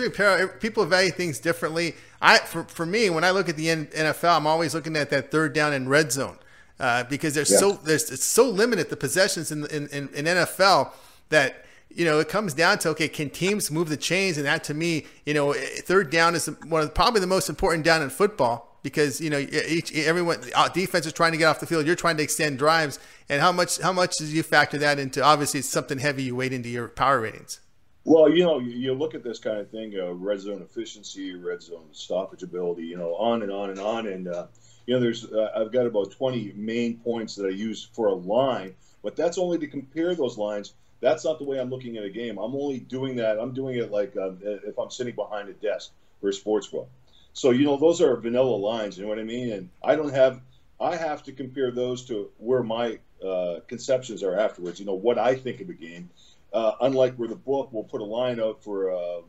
people 0.60 0.86
value 0.86 1.10
things 1.10 1.40
differently. 1.40 1.96
I 2.22 2.38
for, 2.38 2.64
for 2.66 2.86
me, 2.86 3.10
when 3.10 3.24
I 3.24 3.32
look 3.32 3.50
at 3.50 3.58
the 3.58 3.66
NFL, 3.66 4.38
I'm 4.38 4.46
always 4.46 4.76
looking 4.76 4.96
at 4.96 5.10
that 5.10 5.32
third 5.32 5.54
down 5.54 5.74
and 5.74 5.90
red 5.90 6.12
zone 6.12 6.38
uh, 6.82 7.04
because 7.06 7.34
there's 7.34 7.52
yeah. 7.52 7.58
so 7.58 7.72
there's 7.74 8.10
it's 8.12 8.24
so 8.24 8.50
limited 8.50 8.90
the 8.90 8.98
possessions 8.98 9.52
in, 9.52 9.66
in, 9.68 9.88
in, 9.90 10.10
in 10.10 10.26
NFL 10.26 10.92
that 11.30 11.66
you 11.94 12.06
know, 12.06 12.20
it 12.20 12.30
comes 12.30 12.54
down 12.54 12.80
to 12.80 12.90
okay, 12.90 13.08
can 13.08 13.30
teams 13.30 13.70
move 13.70 13.90
the 13.90 13.98
chains? 13.98 14.38
And 14.38 14.46
that 14.46 14.64
to 14.66 14.74
me, 14.74 15.06
you 15.26 15.34
know, 15.34 15.54
third 15.54 16.10
down 16.10 16.36
is 16.36 16.48
one 16.68 16.82
of 16.82 16.94
probably 16.94 17.22
the 17.22 17.28
most 17.28 17.50
important 17.50 17.86
down 17.86 18.02
in 18.02 18.10
football. 18.10 18.68
because 18.84 19.22
you 19.22 19.30
know 19.30 19.38
each 19.38 19.96
everyone 19.96 20.40
uh, 20.56 20.68
defense 20.70 21.06
is 21.06 21.14
trying 21.14 21.32
to 21.32 21.38
get 21.38 21.46
off 21.46 21.60
the 21.60 21.66
field. 21.66 21.86
You're 21.86 21.96
trying 21.96 22.18
to 22.18 22.24
extend 22.24 22.58
drives, 22.58 23.00
and 23.30 23.42
how 23.42 23.52
much 23.52 23.80
how 23.80 23.94
much 23.94 24.18
do 24.18 24.26
you 24.26 24.44
factor 24.44 24.78
that 24.80 25.00
into? 25.00 25.24
Obviously, 25.24 25.60
it's 25.60 25.70
something 25.70 26.00
heavy 26.00 26.24
you 26.24 26.36
weight 26.36 26.54
into 26.54 26.70
your 26.70 26.88
power 26.88 27.22
ratings. 27.22 27.60
Well, 28.04 28.30
you 28.30 28.44
know, 28.44 28.58
you, 28.58 28.72
you 28.72 28.94
look 28.94 29.14
at 29.14 29.24
this 29.24 29.40
kind 29.40 29.60
of 29.60 29.70
thing: 29.70 29.94
uh, 30.00 30.12
red 30.14 30.40
zone 30.40 30.62
efficiency, 30.62 31.36
red 31.36 31.62
zone 31.62 31.90
stoppage 31.92 32.42
ability, 32.44 32.84
you 32.84 32.98
know, 32.98 33.14
on 33.16 33.44
and 33.44 33.52
on 33.52 33.70
and 33.70 33.80
on. 33.80 34.08
And 34.08 34.28
uh, 34.28 34.48
you 34.86 34.94
know, 34.94 35.00
there's 35.00 35.26
uh, 35.26 35.52
I've 35.56 35.72
got 35.72 35.86
about 35.86 36.12
20 36.12 36.54
main 36.56 36.98
points 36.98 37.36
that 37.36 37.46
I 37.46 37.50
use 37.50 37.88
for 37.94 38.08
a 38.08 38.14
line, 38.14 38.76
but 39.04 39.16
that's 39.16 39.38
only 39.38 39.58
to 39.60 39.68
compare 39.68 40.16
those 40.16 40.38
lines. 40.38 40.74
That's 41.02 41.26
not 41.26 41.40
the 41.40 41.46
way 41.46 41.60
I'm 41.60 41.70
looking 41.70 41.98
at 41.98 42.04
a 42.04 42.10
game. 42.10 42.38
I'm 42.38 42.56
only 42.56 42.80
doing 42.80 43.16
that. 43.18 43.40
I'm 43.40 43.54
doing 43.54 43.78
it 43.78 43.92
like 43.92 44.16
uh, 44.16 44.32
if 44.42 44.78
I'm 44.78 44.92
sitting 44.92 45.16
behind 45.16 45.50
a 45.50 45.54
desk 45.54 45.92
for 46.20 46.30
a 46.30 46.34
sports 46.34 46.68
book. 46.68 46.90
So 47.34 47.52
you 47.52 47.66
know, 47.66 47.78
those 47.78 48.02
are 48.02 48.16
vanilla 48.18 48.56
lines. 48.56 48.98
You 48.98 49.04
know 49.04 49.10
what 49.10 49.20
I 49.20 49.24
mean? 49.24 49.52
And 49.52 49.70
I 49.84 49.96
don't 49.96 50.14
have. 50.14 50.42
I 50.80 50.96
have 50.96 51.24
to 51.24 51.32
compare 51.32 51.72
those 51.72 52.06
to 52.06 52.32
where 52.38 52.64
my 52.64 52.98
uh, 53.24 53.60
conceptions 53.68 54.24
are 54.24 54.40
afterwards. 54.40 54.80
You 54.80 54.86
know 54.86 54.96
what 54.96 55.18
I 55.18 55.36
think 55.36 55.62
of 55.62 55.70
a 55.70 55.74
game. 55.74 56.10
Uh, 56.52 56.74
unlike 56.82 57.16
where 57.16 57.30
the 57.30 57.36
book 57.36 57.72
will 57.72 57.86
put 57.86 58.02
a 58.02 58.06
line 58.06 58.40
out 58.40 58.62
for 58.62 58.92
um, 58.94 59.24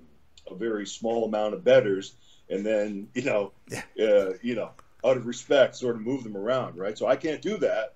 a 0.51 0.55
very 0.55 0.87
small 0.87 1.25
amount 1.25 1.55
of 1.55 1.63
betters, 1.63 2.15
and 2.51 2.67
then 2.67 3.09
you 3.15 3.23
know, 3.23 3.53
yeah. 3.69 3.83
uh, 4.01 4.33
you 4.43 4.55
know, 4.55 4.71
out 5.05 5.17
of 5.17 5.27
respect, 5.27 5.77
sort 5.77 5.97
of 5.97 6.03
move 6.03 6.25
them 6.25 6.37
around, 6.37 6.77
right? 6.77 6.97
So 6.97 7.07
I 7.07 7.17
can't 7.17 7.43
do 7.43 7.57
that. 7.59 7.95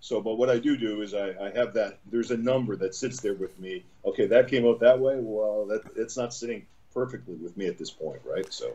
So, 0.00 0.20
but 0.20 0.38
what 0.38 0.48
I 0.48 0.58
do 0.58 0.76
do 0.76 1.02
is 1.02 1.12
I, 1.12 1.34
I 1.40 1.50
have 1.54 1.74
that. 1.74 1.98
There's 2.10 2.30
a 2.30 2.36
number 2.36 2.76
that 2.76 2.94
sits 2.94 3.20
there 3.20 3.34
with 3.34 3.58
me. 3.58 3.84
Okay, 4.04 4.26
that 4.26 4.48
came 4.48 4.66
out 4.66 4.80
that 4.80 4.98
way. 4.98 5.16
Well, 5.18 5.66
that 5.66 5.82
it's 5.96 6.16
not 6.16 6.32
sitting 6.32 6.64
perfectly 6.94 7.34
with 7.34 7.56
me 7.56 7.66
at 7.66 7.78
this 7.78 7.90
point, 7.90 8.20
right? 8.24 8.50
So 8.52 8.74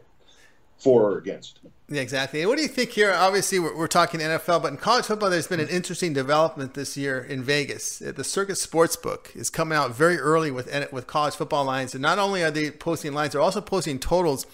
for 0.78 1.12
or 1.12 1.18
against. 1.18 1.60
Yeah, 1.88 2.02
exactly. 2.02 2.46
What 2.46 2.58
do 2.58 2.62
you 2.62 2.68
think 2.68 2.90
here? 2.90 3.14
Obviously, 3.14 3.60
we're, 3.60 3.76
we're, 3.76 3.88
talking 3.88 4.20
NFL, 4.20 4.64
but 4.64 4.72
in 4.72 4.78
college 4.78 5.06
football, 5.06 5.30
there's 5.30 5.48
been 5.48 5.60
an 5.60 5.70
interesting 5.70 6.14
development 6.14 6.74
this 6.74 6.98
year 6.98 7.20
in 7.20 7.44
Vegas. 7.44 8.02
Uh, 8.02 8.12
the 8.12 8.24
Circa 8.24 8.54
Sportsbook 8.54 9.36
is 9.36 9.50
coming 9.50 9.78
out 9.78 9.96
very 9.96 10.18
early 10.18 10.52
with 10.52 10.70
with 10.92 11.08
college 11.08 11.36
football 11.36 11.64
lines, 11.64 11.94
and 11.94 12.02
not 12.02 12.20
only 12.20 12.44
are 12.44 12.52
they 12.52 12.70
posting 12.72 13.14
lines, 13.14 13.32
they're 13.32 13.42
also 13.42 13.62
posting 13.62 14.00
totals 14.00 14.46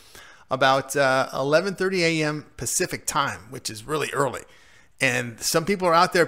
about 0.51 0.95
uh, 0.95 1.29
11:30 1.33 1.99
a.m. 1.99 2.45
Pacific 2.57 3.05
time, 3.05 3.41
which 3.49 3.69
is 3.69 3.85
really 3.85 4.09
early. 4.11 4.41
And 5.01 5.39
some 5.39 5.65
people 5.65 5.87
are 5.87 5.93
out 5.93 6.13
there 6.13 6.27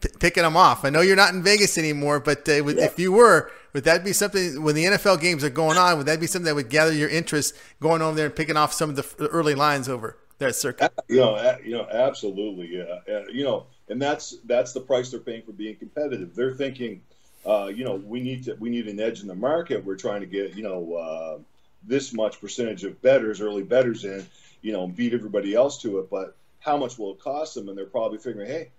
p- 0.00 0.08
picking 0.20 0.42
them 0.42 0.56
off. 0.56 0.84
I 0.84 0.90
know 0.90 1.00
you're 1.00 1.16
not 1.16 1.34
in 1.34 1.42
Vegas 1.42 1.78
anymore, 1.78 2.20
but 2.20 2.48
uh, 2.48 2.64
yeah. 2.64 2.84
if 2.84 2.98
you 2.98 3.12
were, 3.12 3.50
would 3.72 3.84
that 3.84 4.04
be 4.04 4.12
something 4.12 4.62
when 4.62 4.74
the 4.74 4.84
NFL 4.84 5.20
games 5.20 5.42
are 5.42 5.50
going 5.50 5.78
on? 5.78 5.96
Would 5.98 6.06
that 6.06 6.20
be 6.20 6.26
something 6.26 6.46
that 6.46 6.54
would 6.54 6.68
gather 6.68 6.92
your 6.92 7.08
interest 7.08 7.54
going 7.80 8.02
over 8.02 8.14
there 8.14 8.26
and 8.26 8.36
picking 8.36 8.56
off 8.56 8.72
some 8.72 8.90
of 8.90 8.96
the 8.96 9.28
early 9.28 9.54
lines 9.54 9.88
over 9.88 10.18
that 10.38 10.54
circuit? 10.54 10.92
You 11.08 11.16
know, 11.16 11.58
you 11.64 11.72
know, 11.72 11.88
absolutely, 11.90 12.76
yeah. 12.76 13.00
Uh, 13.12 13.24
you 13.32 13.44
know, 13.44 13.66
and 13.88 14.00
that's 14.00 14.36
that's 14.44 14.72
the 14.72 14.80
price 14.80 15.10
they're 15.10 15.20
paying 15.20 15.42
for 15.42 15.52
being 15.52 15.76
competitive. 15.76 16.34
They're 16.34 16.54
thinking, 16.54 17.00
uh, 17.46 17.70
you 17.74 17.84
know, 17.84 17.96
we 17.96 18.20
need 18.20 18.44
to 18.44 18.54
we 18.60 18.68
need 18.68 18.88
an 18.88 19.00
edge 19.00 19.22
in 19.22 19.28
the 19.28 19.34
market. 19.34 19.84
We're 19.84 19.96
trying 19.96 20.20
to 20.20 20.26
get 20.26 20.54
you 20.54 20.62
know 20.62 20.94
uh, 20.94 21.38
this 21.84 22.12
much 22.12 22.40
percentage 22.40 22.84
of 22.84 23.00
betters, 23.02 23.40
early 23.40 23.62
betters 23.62 24.04
in, 24.04 24.26
you 24.60 24.72
know, 24.72 24.86
beat 24.86 25.14
everybody 25.14 25.54
else 25.54 25.80
to 25.82 25.98
it. 25.98 26.10
But 26.10 26.36
how 26.60 26.76
much 26.76 26.98
will 26.98 27.12
it 27.12 27.20
cost 27.20 27.54
them? 27.54 27.68
And 27.68 27.76
they're 27.76 27.86
probably 27.86 28.18
figuring, 28.18 28.48
hey, 28.48 28.70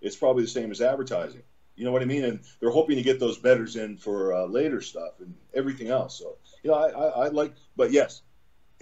it's 0.00 0.16
probably 0.16 0.42
the 0.42 0.48
same 0.48 0.70
as 0.70 0.80
advertising. 0.80 1.42
You 1.76 1.84
know 1.84 1.92
what 1.92 2.02
I 2.02 2.06
mean? 2.06 2.24
And 2.24 2.40
they're 2.60 2.70
hoping 2.70 2.96
to 2.96 3.02
get 3.02 3.18
those 3.18 3.38
betters 3.38 3.76
in 3.76 3.96
for 3.96 4.34
uh, 4.34 4.44
later 4.44 4.80
stuff 4.80 5.20
and 5.20 5.34
everything 5.54 5.88
else. 5.88 6.18
So, 6.18 6.36
you 6.62 6.70
know, 6.70 6.76
I, 6.76 6.90
I, 6.90 7.26
I 7.26 7.28
like, 7.28 7.54
but 7.76 7.92
yes, 7.92 8.22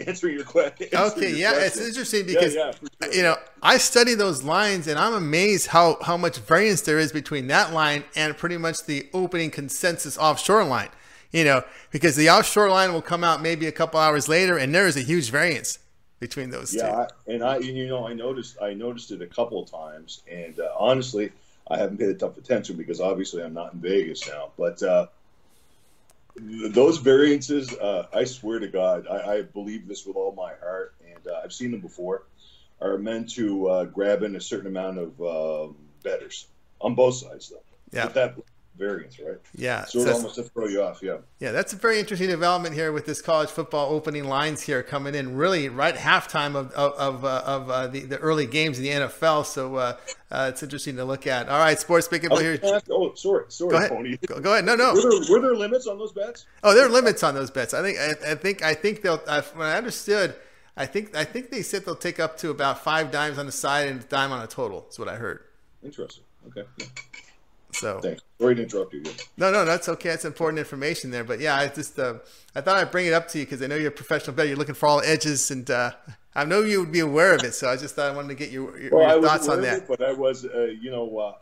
answering 0.06 0.34
your 0.34 0.44
question. 0.44 0.88
Okay, 0.92 1.30
your 1.30 1.38
yeah, 1.38 1.52
question. 1.52 1.66
it's 1.66 1.88
interesting 1.88 2.26
because 2.26 2.54
yeah, 2.54 2.72
yeah, 2.80 3.06
sure. 3.06 3.14
you 3.14 3.22
know 3.22 3.36
I 3.62 3.78
study 3.78 4.14
those 4.14 4.42
lines 4.42 4.86
and 4.86 4.98
I'm 4.98 5.14
amazed 5.14 5.68
how 5.68 5.98
how 6.02 6.16
much 6.16 6.38
variance 6.38 6.82
there 6.82 6.98
is 6.98 7.12
between 7.12 7.48
that 7.48 7.72
line 7.72 8.04
and 8.16 8.36
pretty 8.36 8.56
much 8.56 8.84
the 8.84 9.08
opening 9.12 9.50
consensus 9.50 10.16
offshore 10.16 10.64
line. 10.64 10.88
You 11.32 11.44
know, 11.44 11.62
because 11.90 12.16
the 12.16 12.28
offshore 12.30 12.70
line 12.70 12.92
will 12.92 13.02
come 13.02 13.22
out 13.22 13.40
maybe 13.40 13.66
a 13.66 13.72
couple 13.72 14.00
hours 14.00 14.28
later, 14.28 14.58
and 14.58 14.74
there 14.74 14.86
is 14.86 14.96
a 14.96 15.02
huge 15.02 15.30
variance 15.30 15.78
between 16.18 16.50
those 16.50 16.74
yeah, 16.74 16.82
two. 16.82 16.88
Yeah, 16.88 17.34
and 17.34 17.44
I, 17.44 17.58
you 17.58 17.86
know, 17.86 18.06
I 18.06 18.12
noticed 18.12 18.56
I 18.60 18.74
noticed 18.74 19.10
it 19.12 19.22
a 19.22 19.26
couple 19.26 19.62
of 19.62 19.70
times, 19.70 20.22
and 20.30 20.58
uh, 20.58 20.68
honestly, 20.78 21.32
I 21.70 21.78
haven't 21.78 21.98
paid 21.98 22.20
enough 22.20 22.36
attention 22.36 22.76
because 22.76 23.00
obviously 23.00 23.42
I'm 23.42 23.54
not 23.54 23.74
in 23.74 23.80
Vegas 23.80 24.28
now. 24.28 24.50
But 24.58 24.82
uh, 24.82 25.06
those 26.36 26.98
variances, 26.98 27.72
uh, 27.72 28.06
I 28.12 28.24
swear 28.24 28.58
to 28.58 28.68
God, 28.68 29.06
I, 29.08 29.36
I, 29.36 29.42
believe 29.42 29.86
this 29.86 30.04
with 30.04 30.16
all 30.16 30.32
my 30.32 30.52
heart, 30.60 30.94
and 31.06 31.26
uh, 31.26 31.40
I've 31.42 31.52
seen 31.52 31.70
them 31.70 31.80
before, 31.80 32.24
are 32.80 32.98
meant 32.98 33.30
to 33.34 33.68
uh, 33.68 33.84
grab 33.84 34.22
in 34.22 34.36
a 34.36 34.40
certain 34.40 34.66
amount 34.66 34.98
of 34.98 35.20
um, 35.20 35.76
betters 36.02 36.46
on 36.80 36.94
both 36.94 37.14
sides, 37.14 37.50
though. 37.50 37.62
Yeah. 37.92 38.06
That 38.06 38.36
variance, 38.80 39.20
right? 39.20 39.36
Yeah. 39.54 39.84
So, 39.84 40.02
so 40.02 40.12
almost 40.14 40.34
to 40.36 40.42
throw 40.42 40.66
you 40.66 40.82
off, 40.82 41.00
yeah. 41.02 41.18
Yeah, 41.38 41.52
that's 41.52 41.72
a 41.72 41.76
very 41.76 42.00
interesting 42.00 42.28
development 42.28 42.74
here 42.74 42.90
with 42.90 43.06
this 43.06 43.20
college 43.20 43.50
football 43.50 43.92
opening 43.92 44.24
lines 44.24 44.62
here 44.62 44.82
coming 44.82 45.14
in 45.14 45.36
really 45.36 45.68
right 45.68 45.94
halftime 45.94 46.56
of 46.56 46.72
of 46.72 46.92
of, 46.94 47.24
uh, 47.24 47.42
of 47.46 47.70
uh, 47.70 47.86
the, 47.86 48.00
the 48.00 48.18
early 48.18 48.46
games 48.46 48.78
in 48.78 48.84
the 48.84 48.90
NFL. 48.90 49.44
So 49.44 49.76
uh, 49.76 49.96
uh, 50.30 50.50
it's 50.50 50.62
interesting 50.62 50.96
to 50.96 51.04
look 51.04 51.26
at. 51.26 51.48
All 51.48 51.58
right, 51.58 51.78
sports 51.78 52.06
speaking 52.06 52.30
here. 52.30 52.58
Oh, 52.90 53.14
sorry, 53.14 53.44
sorry, 53.48 53.70
go 53.70 53.76
ahead. 53.76 53.90
Tony. 53.90 54.18
Go, 54.26 54.40
go, 54.40 54.52
ahead. 54.52 54.64
No, 54.64 54.74
no. 54.74 54.94
Were 54.94 55.02
there, 55.02 55.30
were 55.30 55.40
there, 55.40 55.54
limits 55.54 55.86
on 55.86 55.98
those 55.98 56.12
bets? 56.12 56.46
Oh, 56.64 56.74
there 56.74 56.86
are 56.86 56.90
limits 56.90 57.22
on 57.22 57.34
those 57.34 57.50
bets. 57.50 57.74
I 57.74 57.82
think 57.82 57.98
I, 57.98 58.32
I 58.32 58.34
think 58.34 58.62
I 58.62 58.74
think 58.74 59.02
they'll. 59.02 59.22
Uh, 59.26 59.42
when 59.54 59.68
I 59.68 59.76
understood. 59.76 60.34
I 60.76 60.86
think 60.86 61.14
I 61.14 61.24
think 61.24 61.50
they 61.50 61.60
said 61.60 61.84
they'll 61.84 61.94
take 61.94 62.18
up 62.18 62.38
to 62.38 62.48
about 62.48 62.82
five 62.82 63.10
dimes 63.10 63.38
on 63.38 63.44
the 63.44 63.52
side 63.52 63.88
and 63.88 64.00
a 64.00 64.04
dime 64.04 64.32
on 64.32 64.42
a 64.42 64.46
total. 64.46 64.86
Is 64.88 64.98
what 64.98 65.08
I 65.08 65.16
heard. 65.16 65.40
Interesting. 65.82 66.24
Okay. 66.46 66.62
Yeah. 66.78 66.86
So 67.72 68.00
thanks. 68.00 68.22
Sorry 68.40 68.54
to 68.54 68.62
interrupt 68.62 68.94
you. 68.94 69.02
No, 69.36 69.50
no, 69.50 69.64
that's 69.64 69.88
okay. 69.88 70.10
That's 70.10 70.24
important 70.24 70.58
information 70.58 71.10
there. 71.10 71.24
But 71.24 71.40
yeah, 71.40 71.56
I 71.56 71.68
just 71.68 71.98
uh, 71.98 72.14
I 72.54 72.60
thought 72.60 72.76
I'd 72.76 72.90
bring 72.90 73.06
it 73.06 73.12
up 73.12 73.28
to 73.28 73.38
you 73.38 73.44
because 73.44 73.62
I 73.62 73.66
know 73.66 73.76
you're 73.76 73.88
a 73.88 73.92
professional 73.92 74.34
bettor. 74.34 74.48
You're 74.48 74.56
looking 74.56 74.74
for 74.74 74.86
all 74.86 75.00
edges, 75.02 75.50
and 75.50 75.70
uh, 75.70 75.92
I 76.34 76.44
know 76.44 76.62
you 76.62 76.80
would 76.80 76.92
be 76.92 77.00
aware 77.00 77.34
of 77.34 77.44
it. 77.44 77.54
So 77.54 77.68
I 77.68 77.76
just 77.76 77.96
thought 77.96 78.10
I 78.10 78.14
wanted 78.14 78.28
to 78.28 78.34
get 78.34 78.50
your, 78.50 78.78
your, 78.78 78.96
well, 78.96 79.20
your 79.20 79.28
thoughts 79.28 79.48
on 79.48 79.62
that. 79.62 79.78
It, 79.78 79.88
but 79.88 80.02
I 80.02 80.12
was, 80.12 80.44
uh, 80.44 80.72
you 80.80 80.90
know, 80.90 81.18
uh, 81.18 81.34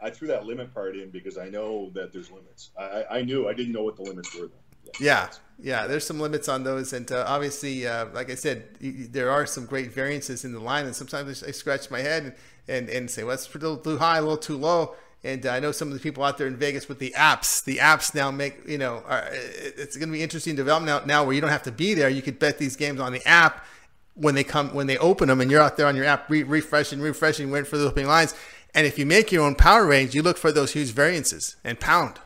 I 0.00 0.10
threw 0.10 0.28
that 0.28 0.46
limit 0.46 0.72
part 0.72 0.96
in 0.96 1.10
because 1.10 1.38
I 1.38 1.48
know 1.48 1.90
that 1.94 2.12
there's 2.12 2.30
limits. 2.30 2.70
I, 2.78 3.04
I 3.10 3.22
knew 3.22 3.48
I 3.48 3.54
didn't 3.54 3.72
know 3.72 3.82
what 3.82 3.96
the 3.96 4.02
limits 4.02 4.34
were. 4.34 4.46
Though. 4.46 4.92
Yeah, 5.00 5.28
yeah, 5.58 5.86
there's 5.86 6.06
some 6.06 6.18
limits 6.18 6.48
on 6.48 6.64
those, 6.64 6.92
and 6.92 7.10
uh, 7.12 7.24
obviously, 7.26 7.86
uh, 7.86 8.06
like 8.14 8.30
I 8.30 8.36
said, 8.36 8.68
there 8.80 9.30
are 9.30 9.44
some 9.44 9.66
great 9.66 9.92
variances 9.92 10.44
in 10.44 10.52
the 10.52 10.60
line, 10.60 10.86
and 10.86 10.96
sometimes 10.96 11.42
I 11.42 11.50
scratch 11.50 11.90
my 11.90 12.00
head 12.00 12.22
and, 12.22 12.34
and, 12.68 12.88
and 12.88 13.10
say, 13.10 13.22
well, 13.22 13.36
that's 13.36 13.52
a 13.54 13.58
little 13.58 13.76
too 13.76 13.98
high, 13.98 14.18
a 14.18 14.22
little 14.22 14.38
too 14.38 14.56
low 14.56 14.94
and 15.24 15.44
I 15.46 15.58
know 15.60 15.72
some 15.72 15.88
of 15.88 15.94
the 15.94 16.00
people 16.00 16.22
out 16.22 16.38
there 16.38 16.46
in 16.46 16.56
Vegas 16.56 16.88
with 16.88 16.98
the 16.98 17.12
apps. 17.16 17.64
The 17.64 17.76
apps 17.76 18.14
now 18.14 18.30
make 18.30 18.66
you 18.66 18.78
know 18.78 19.02
are, 19.06 19.28
it's 19.30 19.96
going 19.96 20.08
to 20.08 20.12
be 20.12 20.22
interesting 20.22 20.54
development 20.54 21.06
now, 21.06 21.20
now 21.20 21.24
where 21.24 21.34
you 21.34 21.40
don't 21.40 21.50
have 21.50 21.64
to 21.64 21.72
be 21.72 21.94
there. 21.94 22.08
You 22.08 22.22
could 22.22 22.38
bet 22.38 22.58
these 22.58 22.76
games 22.76 23.00
on 23.00 23.12
the 23.12 23.26
app 23.26 23.64
when 24.14 24.34
they 24.34 24.44
come 24.44 24.74
when 24.74 24.86
they 24.86 24.98
open 24.98 25.28
them, 25.28 25.40
and 25.40 25.50
you're 25.50 25.62
out 25.62 25.76
there 25.76 25.86
on 25.86 25.96
your 25.96 26.04
app 26.04 26.30
re- 26.30 26.42
refreshing, 26.42 27.00
refreshing, 27.00 27.50
waiting 27.50 27.68
for 27.68 27.78
the 27.78 27.86
opening 27.86 28.08
lines. 28.08 28.34
And 28.74 28.86
if 28.86 28.98
you 28.98 29.06
make 29.06 29.32
your 29.32 29.44
own 29.44 29.54
power 29.54 29.86
range, 29.86 30.14
you 30.14 30.22
look 30.22 30.36
for 30.36 30.52
those 30.52 30.72
huge 30.72 30.90
variances 30.90 31.56
and 31.64 31.80
pound. 31.80 32.18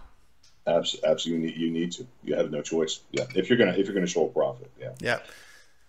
Absolutely, 0.67 1.53
you 1.57 1.71
need 1.71 1.93
to. 1.93 2.07
You 2.23 2.37
have 2.37 2.51
no 2.51 2.63
choice. 2.63 3.01
Yeah, 3.11 3.25
if 3.35 3.49
you're 3.49 3.59
gonna 3.59 3.73
if 3.73 3.87
you're 3.87 3.95
gonna 3.95 4.07
show 4.07 4.27
a 4.27 4.29
profit. 4.29 4.71
Yeah. 4.79 4.93
Yeah. 5.01 5.19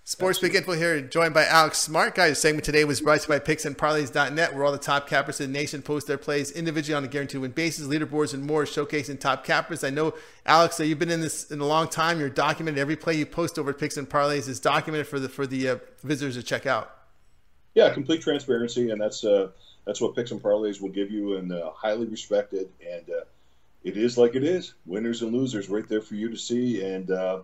Sports 0.05 0.37
Pick 0.39 0.53
Info 0.53 0.73
here, 0.73 0.99
joined 0.99 1.33
by 1.33 1.45
Alex 1.45 1.77
Smart. 1.77 2.13
Guys, 2.13 2.31
the 2.31 2.35
segment 2.35 2.65
today 2.65 2.83
was 2.83 2.99
brought 2.99 3.21
to 3.21 3.33
you 3.33 3.39
by 3.39 3.45
picksandparlays.net, 3.45 4.53
where 4.53 4.65
all 4.65 4.73
the 4.73 4.77
top 4.77 5.07
cappers 5.07 5.39
in 5.39 5.53
the 5.53 5.57
nation 5.57 5.81
post 5.81 6.07
their 6.07 6.17
plays 6.17 6.51
individually 6.51 6.97
on 6.97 7.05
a 7.05 7.07
guaranteed 7.07 7.39
win 7.39 7.51
basis, 7.51 7.87
leaderboards, 7.87 8.33
and 8.33 8.43
more, 8.43 8.65
showcasing 8.65 9.17
top 9.17 9.45
cappers. 9.45 9.81
I 9.81 9.91
know, 9.91 10.13
Alex, 10.45 10.75
that 10.75 10.87
you've 10.87 10.99
been 10.99 11.09
in 11.09 11.21
this 11.21 11.49
in 11.51 11.61
a 11.61 11.65
long 11.65 11.87
time. 11.87 12.19
You're 12.19 12.29
documented. 12.29 12.79
Every 12.79 12.97
play 12.97 13.13
you 13.13 13.25
post 13.25 13.57
over 13.57 13.69
at 13.69 13.77
Picks 13.77 13.95
and 13.95 14.09
Parlays 14.09 14.49
is 14.49 14.59
documented 14.59 15.07
for 15.07 15.21
the 15.21 15.29
for 15.29 15.47
the 15.47 15.69
uh, 15.69 15.77
visitors 16.03 16.35
to 16.35 16.43
check 16.43 16.65
out. 16.65 16.93
Yeah, 17.73 17.93
complete 17.93 18.21
transparency, 18.21 18.91
and 18.91 18.99
that's 18.99 19.23
uh, 19.23 19.51
that's 19.85 20.01
what 20.01 20.15
Picks 20.15 20.31
and 20.31 20.43
Parlays 20.43 20.81
will 20.81 20.89
give 20.89 21.11
you, 21.11 21.37
and 21.37 21.49
uh, 21.53 21.71
highly 21.71 22.07
respected. 22.07 22.69
And 22.85 23.09
uh, 23.09 23.23
it 23.85 23.95
is 23.95 24.17
like 24.17 24.35
it 24.35 24.43
is, 24.43 24.73
winners 24.85 25.21
and 25.21 25.31
losers, 25.31 25.69
right 25.69 25.87
there 25.87 26.01
for 26.01 26.15
you 26.15 26.29
to 26.29 26.37
see. 26.37 26.83
And 26.83 27.09
uh, 27.09 27.43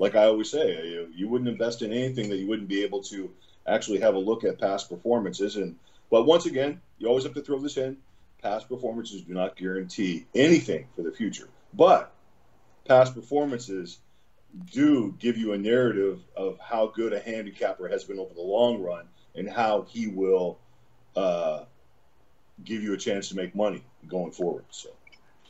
like 0.00 0.16
I 0.16 0.24
always 0.24 0.50
say, 0.50 0.88
you, 0.88 1.08
you 1.14 1.28
wouldn't 1.28 1.50
invest 1.50 1.82
in 1.82 1.92
anything 1.92 2.30
that 2.30 2.38
you 2.38 2.48
wouldn't 2.48 2.68
be 2.68 2.82
able 2.82 3.02
to 3.04 3.30
actually 3.66 4.00
have 4.00 4.14
a 4.14 4.18
look 4.18 4.44
at 4.44 4.58
past 4.58 4.88
performances. 4.88 5.56
And 5.56 5.76
but 6.10 6.24
once 6.24 6.46
again, 6.46 6.80
you 6.98 7.06
always 7.06 7.24
have 7.24 7.34
to 7.34 7.42
throw 7.42 7.58
this 7.58 7.76
in: 7.76 7.98
past 8.42 8.68
performances 8.68 9.20
do 9.20 9.34
not 9.34 9.56
guarantee 9.56 10.26
anything 10.34 10.86
for 10.96 11.02
the 11.02 11.12
future, 11.12 11.50
but 11.74 12.12
past 12.86 13.14
performances 13.14 13.98
do 14.72 15.14
give 15.18 15.36
you 15.36 15.52
a 15.52 15.58
narrative 15.58 16.18
of 16.34 16.58
how 16.58 16.86
good 16.86 17.12
a 17.12 17.20
handicapper 17.20 17.86
has 17.86 18.02
been 18.02 18.18
over 18.18 18.34
the 18.34 18.40
long 18.40 18.80
run 18.80 19.06
and 19.36 19.48
how 19.48 19.82
he 19.82 20.08
will 20.08 20.58
uh, 21.14 21.64
give 22.64 22.82
you 22.82 22.94
a 22.94 22.96
chance 22.96 23.28
to 23.28 23.36
make 23.36 23.54
money 23.54 23.84
going 24.08 24.32
forward. 24.32 24.64
So. 24.70 24.88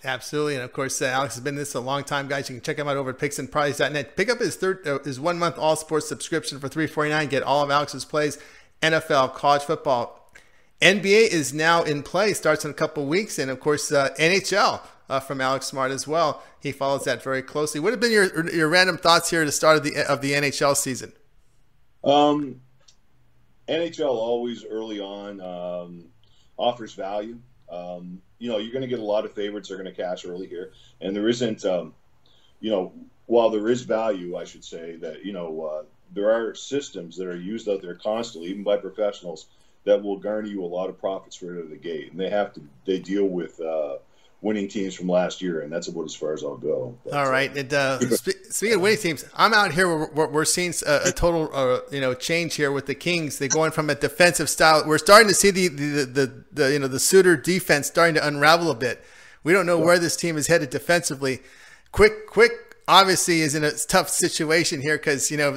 Absolutely, 0.02 0.54
and 0.54 0.64
of 0.64 0.72
course, 0.72 1.02
uh, 1.02 1.06
Alex 1.06 1.34
has 1.34 1.44
been 1.44 1.56
this 1.56 1.74
a 1.74 1.80
long 1.80 2.04
time, 2.04 2.26
guys. 2.26 2.48
You 2.48 2.56
can 2.56 2.62
check 2.62 2.78
him 2.78 2.88
out 2.88 2.96
over 2.96 3.10
at 3.10 3.18
picksandparlays.net. 3.18 4.16
Pick 4.16 4.30
up 4.30 4.38
his 4.38 4.56
third, 4.56 4.86
uh, 4.88 4.98
his 5.00 5.20
one 5.20 5.38
month 5.38 5.58
all 5.58 5.76
sports 5.76 6.08
subscription 6.08 6.58
for 6.58 6.68
three 6.68 6.86
forty 6.86 7.10
nine. 7.10 7.28
Get 7.28 7.42
all 7.42 7.62
of 7.62 7.70
Alex's 7.70 8.06
plays 8.06 8.38
NFL, 8.82 9.34
college 9.34 9.62
football. 9.62 10.32
NBA 10.80 11.28
is 11.28 11.52
now 11.52 11.82
in 11.82 12.02
play, 12.02 12.32
starts 12.32 12.64
in 12.64 12.70
a 12.70 12.74
couple 12.74 13.04
weeks, 13.04 13.38
and 13.38 13.50
of 13.50 13.60
course, 13.60 13.92
uh, 13.92 14.08
NHL 14.18 14.80
uh, 15.10 15.20
from 15.20 15.42
Alex 15.42 15.66
Smart 15.66 15.90
as 15.90 16.08
well. 16.08 16.42
He 16.60 16.72
follows 16.72 17.04
that 17.04 17.22
very 17.22 17.42
closely. 17.42 17.80
What 17.80 17.92
have 17.92 18.00
been 18.00 18.12
your 18.12 18.50
your 18.50 18.68
random 18.70 18.96
thoughts 18.96 19.28
here 19.28 19.42
at 19.42 19.46
the 19.46 19.52
start 19.52 19.76
of 19.76 19.84
the 19.84 19.96
of 20.08 20.22
the 20.22 20.32
NHL 20.32 20.76
season? 20.76 21.12
Um, 22.02 22.62
NHL 23.68 24.08
always 24.08 24.64
early 24.64 24.98
on 24.98 25.40
um, 25.42 26.06
offers 26.56 26.94
value. 26.94 27.38
Um, 27.70 28.22
you 28.40 28.48
know, 28.50 28.58
you're 28.58 28.72
going 28.72 28.82
to 28.82 28.88
get 28.88 28.98
a 28.98 29.04
lot 29.04 29.24
of 29.24 29.32
favorites 29.32 29.68
they 29.68 29.74
are 29.76 29.78
going 29.78 29.94
to 29.94 30.02
cash 30.02 30.24
early 30.24 30.48
here, 30.48 30.72
and 31.00 31.14
there 31.14 31.28
isn't, 31.28 31.64
um, 31.64 31.94
you 32.58 32.70
know, 32.70 32.92
while 33.26 33.50
there 33.50 33.68
is 33.68 33.82
value, 33.82 34.36
I 34.36 34.44
should 34.44 34.64
say 34.64 34.96
that 34.96 35.24
you 35.24 35.32
know 35.32 35.62
uh, 35.62 35.82
there 36.12 36.32
are 36.32 36.54
systems 36.56 37.16
that 37.18 37.28
are 37.28 37.36
used 37.36 37.68
out 37.68 37.82
there 37.82 37.94
constantly, 37.94 38.50
even 38.50 38.64
by 38.64 38.78
professionals, 38.78 39.46
that 39.84 40.02
will 40.02 40.16
garner 40.16 40.48
you 40.48 40.64
a 40.64 40.66
lot 40.66 40.88
of 40.88 40.98
profits 40.98 41.40
right 41.42 41.56
out 41.56 41.64
of 41.64 41.70
the 41.70 41.76
gate, 41.76 42.10
and 42.10 42.18
they 42.18 42.30
have 42.30 42.52
to 42.54 42.62
they 42.86 42.98
deal 42.98 43.26
with 43.26 43.60
uh, 43.60 43.98
winning 44.40 44.68
teams 44.68 44.94
from 44.94 45.08
last 45.08 45.42
year, 45.42 45.60
and 45.60 45.72
that's 45.72 45.88
about 45.88 46.06
as 46.06 46.14
far 46.14 46.32
as 46.32 46.42
I'll 46.42 46.56
go. 46.56 46.96
But, 47.04 47.12
All 47.12 47.30
right. 47.30 47.54
And, 47.56 47.72
uh, 47.72 48.00
sp- 48.16 48.39
speaking 48.50 48.76
of 48.76 48.82
winning 48.82 48.98
teams, 48.98 49.24
I'm 49.36 49.54
out 49.54 49.72
here. 49.72 50.06
We're, 50.06 50.28
we're 50.28 50.44
seeing 50.44 50.74
a, 50.86 51.00
a 51.06 51.12
total, 51.12 51.50
uh, 51.52 51.80
you 51.90 52.00
know, 52.00 52.14
change 52.14 52.54
here 52.54 52.72
with 52.72 52.86
the 52.86 52.94
Kings. 52.94 53.38
They're 53.38 53.48
going 53.48 53.70
from 53.70 53.90
a 53.90 53.94
defensive 53.94 54.48
style. 54.48 54.84
We're 54.86 54.98
starting 54.98 55.28
to 55.28 55.34
see 55.34 55.50
the 55.50 55.68
the, 55.68 56.04
the, 56.04 56.44
the 56.52 56.72
you 56.72 56.78
know 56.78 56.88
the 56.88 57.00
Sutter 57.00 57.36
defense 57.36 57.86
starting 57.86 58.14
to 58.16 58.26
unravel 58.26 58.70
a 58.70 58.74
bit. 58.74 59.02
We 59.42 59.52
don't 59.52 59.66
know 59.66 59.78
where 59.78 59.98
this 59.98 60.16
team 60.16 60.36
is 60.36 60.48
headed 60.48 60.70
defensively. 60.70 61.40
Quick, 61.92 62.26
quick 62.26 62.52
obviously 62.86 63.40
is 63.40 63.54
in 63.54 63.62
a 63.62 63.70
tough 63.70 64.08
situation 64.08 64.80
here 64.80 64.98
because 64.98 65.30
you 65.30 65.36
know 65.36 65.56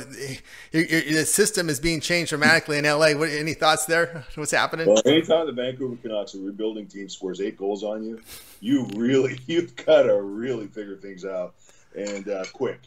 the 0.72 1.26
system 1.26 1.68
is 1.68 1.80
being 1.80 2.00
changed 2.00 2.30
dramatically 2.30 2.78
in 2.78 2.86
LA. 2.86 3.14
What, 3.14 3.30
any 3.30 3.54
thoughts 3.54 3.86
there? 3.86 4.26
What's 4.36 4.52
happening? 4.52 4.88
Well, 4.88 5.02
anytime 5.06 5.48
the 5.48 5.52
Vancouver 5.52 5.98
Canucks, 6.02 6.36
a 6.36 6.40
rebuilding 6.40 6.88
team, 6.88 7.10
scores 7.10 7.42
eight 7.42 7.58
goals 7.58 7.84
on 7.84 8.04
you, 8.04 8.22
you 8.62 8.88
really 8.96 9.40
you've 9.48 9.76
got 9.76 10.04
to 10.04 10.22
really 10.22 10.68
figure 10.68 10.96
things 10.96 11.26
out 11.26 11.56
and 11.96 12.28
uh, 12.30 12.46
quick. 12.54 12.80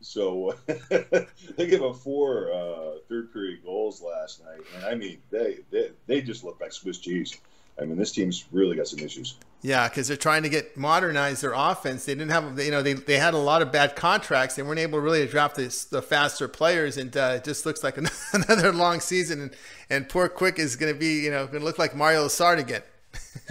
So 0.00 0.54
they 0.66 1.66
gave 1.66 1.82
up 1.82 1.96
four 1.96 2.52
uh, 2.52 2.98
third 3.08 3.32
period 3.32 3.62
goals 3.64 4.02
last 4.02 4.44
night, 4.44 4.60
and 4.76 4.84
I 4.84 4.94
mean 4.94 5.18
they, 5.30 5.58
they 5.70 5.90
they 6.06 6.20
just 6.22 6.44
look 6.44 6.60
like 6.60 6.72
Swiss 6.72 6.98
cheese. 6.98 7.38
I 7.80 7.84
mean, 7.84 7.96
this 7.96 8.12
team's 8.12 8.44
really 8.52 8.76
got 8.76 8.86
some 8.86 8.98
issues. 8.98 9.36
Yeah, 9.62 9.88
because 9.88 10.08
they're 10.08 10.16
trying 10.16 10.42
to 10.42 10.48
get 10.48 10.76
modernize 10.76 11.40
their 11.40 11.52
offense. 11.54 12.04
They 12.04 12.14
didn't 12.14 12.32
have, 12.32 12.58
you 12.58 12.70
know, 12.70 12.82
they, 12.82 12.94
they 12.94 13.16
had 13.16 13.32
a 13.32 13.38
lot 13.38 13.62
of 13.62 13.70
bad 13.70 13.96
contracts. 13.96 14.56
They 14.56 14.62
weren't 14.62 14.80
able 14.80 14.98
to 14.98 15.02
really 15.02 15.26
draft 15.26 15.56
the, 15.56 15.86
the 15.90 16.02
faster 16.02 16.48
players, 16.48 16.96
and 16.96 17.16
uh, 17.16 17.34
it 17.36 17.44
just 17.44 17.64
looks 17.64 17.82
like 17.82 17.96
another 18.32 18.72
long 18.72 19.00
season. 19.00 19.40
And, 19.40 19.56
and 19.88 20.08
poor 20.08 20.28
Quick 20.28 20.58
is 20.58 20.76
going 20.76 20.92
to 20.92 20.98
be, 20.98 21.24
you 21.24 21.30
know, 21.30 21.46
going 21.46 21.60
to 21.60 21.64
look 21.64 21.78
like 21.78 21.94
Mario 21.94 22.26
Lessard 22.26 22.58
again. 22.58 22.82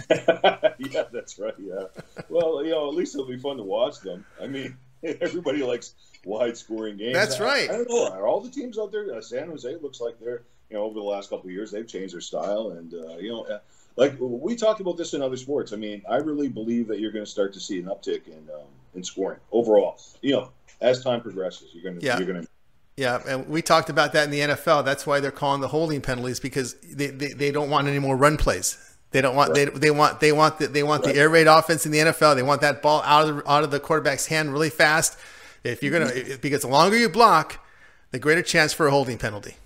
yeah, 0.78 1.04
that's 1.12 1.38
right. 1.38 1.54
Yeah. 1.58 1.84
Well, 2.28 2.62
you 2.64 2.70
know, 2.70 2.88
at 2.88 2.94
least 2.94 3.14
it'll 3.14 3.26
be 3.26 3.38
fun 3.38 3.56
to 3.56 3.62
watch 3.62 4.00
them. 4.00 4.24
I 4.40 4.46
mean, 4.46 4.76
everybody 5.20 5.62
likes 5.62 5.94
wide 6.24 6.56
scoring 6.56 6.96
games. 6.96 7.14
That's 7.14 7.40
right. 7.40 7.70
I, 7.70 7.74
I 7.74 7.76
don't 7.78 7.88
know. 7.88 8.08
Are 8.08 8.26
all 8.26 8.40
the 8.40 8.50
teams 8.50 8.78
out 8.78 8.92
there? 8.92 9.14
Uh, 9.14 9.20
San 9.20 9.48
Jose 9.48 9.76
looks 9.76 10.00
like 10.00 10.18
they're, 10.20 10.42
you 10.70 10.76
know, 10.76 10.84
over 10.84 10.94
the 10.94 11.04
last 11.04 11.30
couple 11.30 11.46
of 11.46 11.52
years, 11.52 11.70
they've 11.70 11.86
changed 11.86 12.14
their 12.14 12.20
style, 12.20 12.70
and 12.70 12.94
uh, 12.94 13.16
you 13.18 13.30
know 13.30 13.60
like 13.96 14.16
we 14.18 14.56
talked 14.56 14.80
about 14.80 14.96
this 14.96 15.14
in 15.14 15.22
other 15.22 15.36
sports. 15.36 15.72
I 15.72 15.76
mean, 15.76 16.02
I 16.08 16.16
really 16.16 16.48
believe 16.48 16.88
that 16.88 17.00
you're 17.00 17.12
going 17.12 17.24
to 17.24 17.30
start 17.30 17.52
to 17.54 17.60
see 17.60 17.78
an 17.78 17.86
uptick 17.86 18.26
in 18.26 18.48
um, 18.54 18.66
in 18.94 19.04
scoring 19.04 19.38
overall. 19.50 19.98
You 20.20 20.32
know, 20.32 20.50
as 20.80 21.02
time 21.02 21.20
progresses, 21.20 21.68
you're 21.72 21.82
going 21.82 21.98
to 22.00 22.04
yeah. 22.04 22.18
you're 22.18 22.26
going 22.26 22.42
to. 22.42 22.48
Yeah, 22.96 23.22
and 23.26 23.48
we 23.48 23.62
talked 23.62 23.88
about 23.88 24.12
that 24.12 24.24
in 24.24 24.30
the 24.30 24.40
NFL. 24.40 24.84
That's 24.84 25.06
why 25.06 25.20
they're 25.20 25.30
calling 25.30 25.62
the 25.62 25.68
holding 25.68 26.02
penalties 26.02 26.38
because 26.40 26.74
they, 26.74 27.06
they, 27.06 27.32
they 27.32 27.50
don't 27.50 27.70
want 27.70 27.88
any 27.88 27.98
more 27.98 28.18
run 28.18 28.36
plays. 28.36 28.91
They 29.12 29.20
don't 29.20 29.36
want 29.36 29.50
right. 29.50 29.72
they, 29.72 29.78
they 29.78 29.90
want 29.90 30.20
they 30.20 30.32
want 30.32 30.58
the, 30.58 30.66
they 30.66 30.82
want 30.82 31.04
right. 31.04 31.14
the 31.14 31.20
air 31.20 31.28
raid 31.28 31.46
offense 31.46 31.86
in 31.86 31.92
the 31.92 31.98
NFL. 31.98 32.34
They 32.34 32.42
want 32.42 32.62
that 32.62 32.82
ball 32.82 33.02
out 33.04 33.28
of 33.28 33.36
the, 33.36 33.50
out 33.50 33.62
of 33.62 33.70
the 33.70 33.78
quarterback's 33.78 34.26
hand 34.26 34.52
really 34.52 34.70
fast. 34.70 35.18
If 35.64 35.82
you're 35.82 35.92
gonna 35.92 36.38
because 36.40 36.62
the 36.62 36.68
longer 36.68 36.96
you 36.96 37.08
block, 37.08 37.64
the 38.10 38.18
greater 38.18 38.42
chance 38.42 38.72
for 38.72 38.86
a 38.86 38.90
holding 38.90 39.18
penalty. 39.18 39.56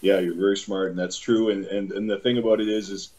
Yeah, 0.00 0.18
you're 0.18 0.34
very 0.34 0.56
smart, 0.56 0.90
and 0.90 0.98
that's 0.98 1.18
true. 1.18 1.50
And 1.50 1.66
and, 1.66 1.92
and 1.92 2.10
the 2.10 2.18
thing 2.18 2.38
about 2.38 2.60
it 2.60 2.68
is 2.68 2.90
is 2.90 3.10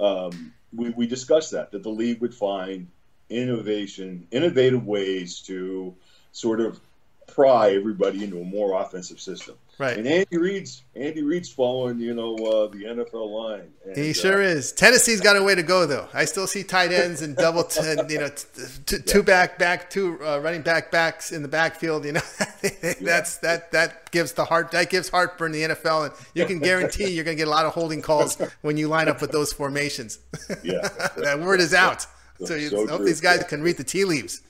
um, 0.00 0.52
we, 0.74 0.90
we 0.90 1.06
discussed 1.06 1.50
that 1.50 1.72
that 1.72 1.82
the 1.82 1.90
league 1.90 2.20
would 2.20 2.34
find 2.34 2.86
innovation, 3.28 4.26
innovative 4.30 4.86
ways 4.86 5.40
to 5.40 5.94
sort 6.32 6.60
of 6.60 6.80
pry 7.26 7.70
everybody 7.74 8.22
into 8.24 8.40
a 8.40 8.44
more 8.44 8.80
offensive 8.80 9.20
system. 9.20 9.56
Right. 9.78 9.96
And 9.96 10.06
Andy 10.06 10.36
Reid's 10.36 10.84
Andy 10.94 11.22
Reid's 11.22 11.50
following, 11.50 11.98
you 11.98 12.14
know, 12.14 12.36
uh, 12.36 12.68
the 12.68 12.84
NFL 12.84 13.30
line. 13.30 13.72
And, 13.86 13.96
he 13.96 14.12
sure 14.12 14.40
uh, 14.42 14.46
is. 14.46 14.70
Tennessee's 14.70 15.20
got 15.20 15.36
a 15.36 15.42
way 15.42 15.54
to 15.54 15.62
go, 15.62 15.86
though. 15.86 16.08
I 16.12 16.26
still 16.26 16.46
see 16.46 16.62
tight 16.62 16.92
ends 16.92 17.22
and 17.22 17.34
double, 17.34 17.64
t- 17.64 17.80
you 18.08 18.18
know, 18.18 18.28
t- 18.28 18.64
t- 18.84 18.98
two 18.98 19.22
back, 19.22 19.58
back, 19.58 19.88
two 19.88 20.18
uh, 20.24 20.38
running 20.38 20.62
back 20.62 20.90
backs 20.90 21.32
in 21.32 21.40
the 21.42 21.48
backfield. 21.48 22.04
You 22.04 22.12
know, 22.12 22.20
that's 22.60 23.00
yeah. 23.00 23.26
that 23.42 23.72
that 23.72 24.10
gives 24.10 24.32
the 24.32 24.44
heart 24.44 24.70
that 24.72 24.90
gives 24.90 25.08
heartburn 25.08 25.52
the 25.52 25.62
NFL, 25.62 26.06
and 26.06 26.14
you 26.34 26.44
can 26.44 26.58
guarantee 26.58 27.08
you're 27.10 27.24
going 27.24 27.36
to 27.36 27.40
get 27.40 27.48
a 27.48 27.50
lot 27.50 27.64
of 27.64 27.72
holding 27.72 28.02
calls 28.02 28.36
when 28.60 28.76
you 28.76 28.88
line 28.88 29.08
up 29.08 29.20
with 29.20 29.32
those 29.32 29.52
formations. 29.52 30.18
Yeah, 30.62 30.86
that 31.16 31.40
word 31.40 31.60
is 31.60 31.74
out. 31.74 32.06
So, 32.44 32.54
you 32.54 32.68
so 32.68 32.86
hope 32.86 32.98
true. 32.98 33.06
these 33.06 33.20
guys 33.20 33.42
can 33.44 33.62
read 33.62 33.78
the 33.78 33.84
tea 33.84 34.04
leaves. 34.04 34.42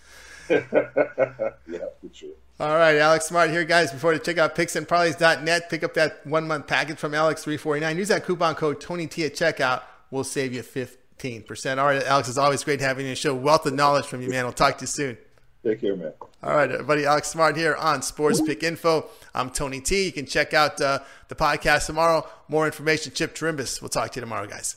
yeah, 0.51 0.61
for 0.69 2.11
sure. 2.13 2.31
All 2.61 2.77
right, 2.77 2.97
Alex 2.97 3.27
Smart 3.27 3.51
here, 3.51 3.65
guys. 3.65 3.91
Before 3.91 4.13
to 4.13 4.19
check 4.19 4.39
out 4.39 4.55
picksandparlays.net, 4.55 5.69
pick 5.69 5.83
up 5.83 5.95
that 5.95 6.25
one 6.27 6.47
month 6.47 6.67
package 6.67 6.99
from 6.99 7.13
Alex349. 7.13 7.97
Use 7.97 8.09
that 8.09 8.25
coupon 8.25 8.55
code 8.55 8.81
TonyT 8.81 9.27
at 9.27 9.35
checkout. 9.35 9.83
We'll 10.11 10.23
save 10.25 10.53
you 10.53 10.63
15%. 10.63 11.79
All 11.79 11.87
right, 11.87 12.03
Alex, 12.05 12.29
it's 12.29 12.39
always 12.39 12.63
great 12.63 12.81
having 12.81 13.07
you 13.07 13.15
show 13.15 13.35
wealth 13.35 13.67
of 13.67 13.75
knowledge 13.75 14.05
from 14.07 14.23
you, 14.23 14.29
man. 14.29 14.45
We'll 14.45 14.53
talk 14.53 14.79
to 14.79 14.83
you 14.83 14.87
soon. 14.87 15.19
Take 15.65 15.81
care, 15.81 15.97
man. 15.97 16.13
All 16.43 16.55
right, 16.55 16.71
everybody. 16.71 17.07
Alex 17.07 17.29
Smart 17.29 17.57
here 17.57 17.75
on 17.77 18.03
Sports 18.03 18.41
Pick 18.41 18.63
Info. 18.63 19.07
I'm 19.35 19.51
Tony 19.51 19.81
T. 19.81 20.05
You 20.05 20.13
can 20.13 20.27
check 20.27 20.55
out 20.55 20.81
uh, 20.81 20.99
the 21.29 21.35
podcast 21.35 21.87
tomorrow. 21.87 22.29
More 22.49 22.67
information, 22.67 23.13
Chip 23.13 23.35
Trimbus. 23.35 23.81
We'll 23.81 23.89
talk 23.89 24.11
to 24.13 24.17
you 24.17 24.23
tomorrow, 24.23 24.47
guys. 24.47 24.77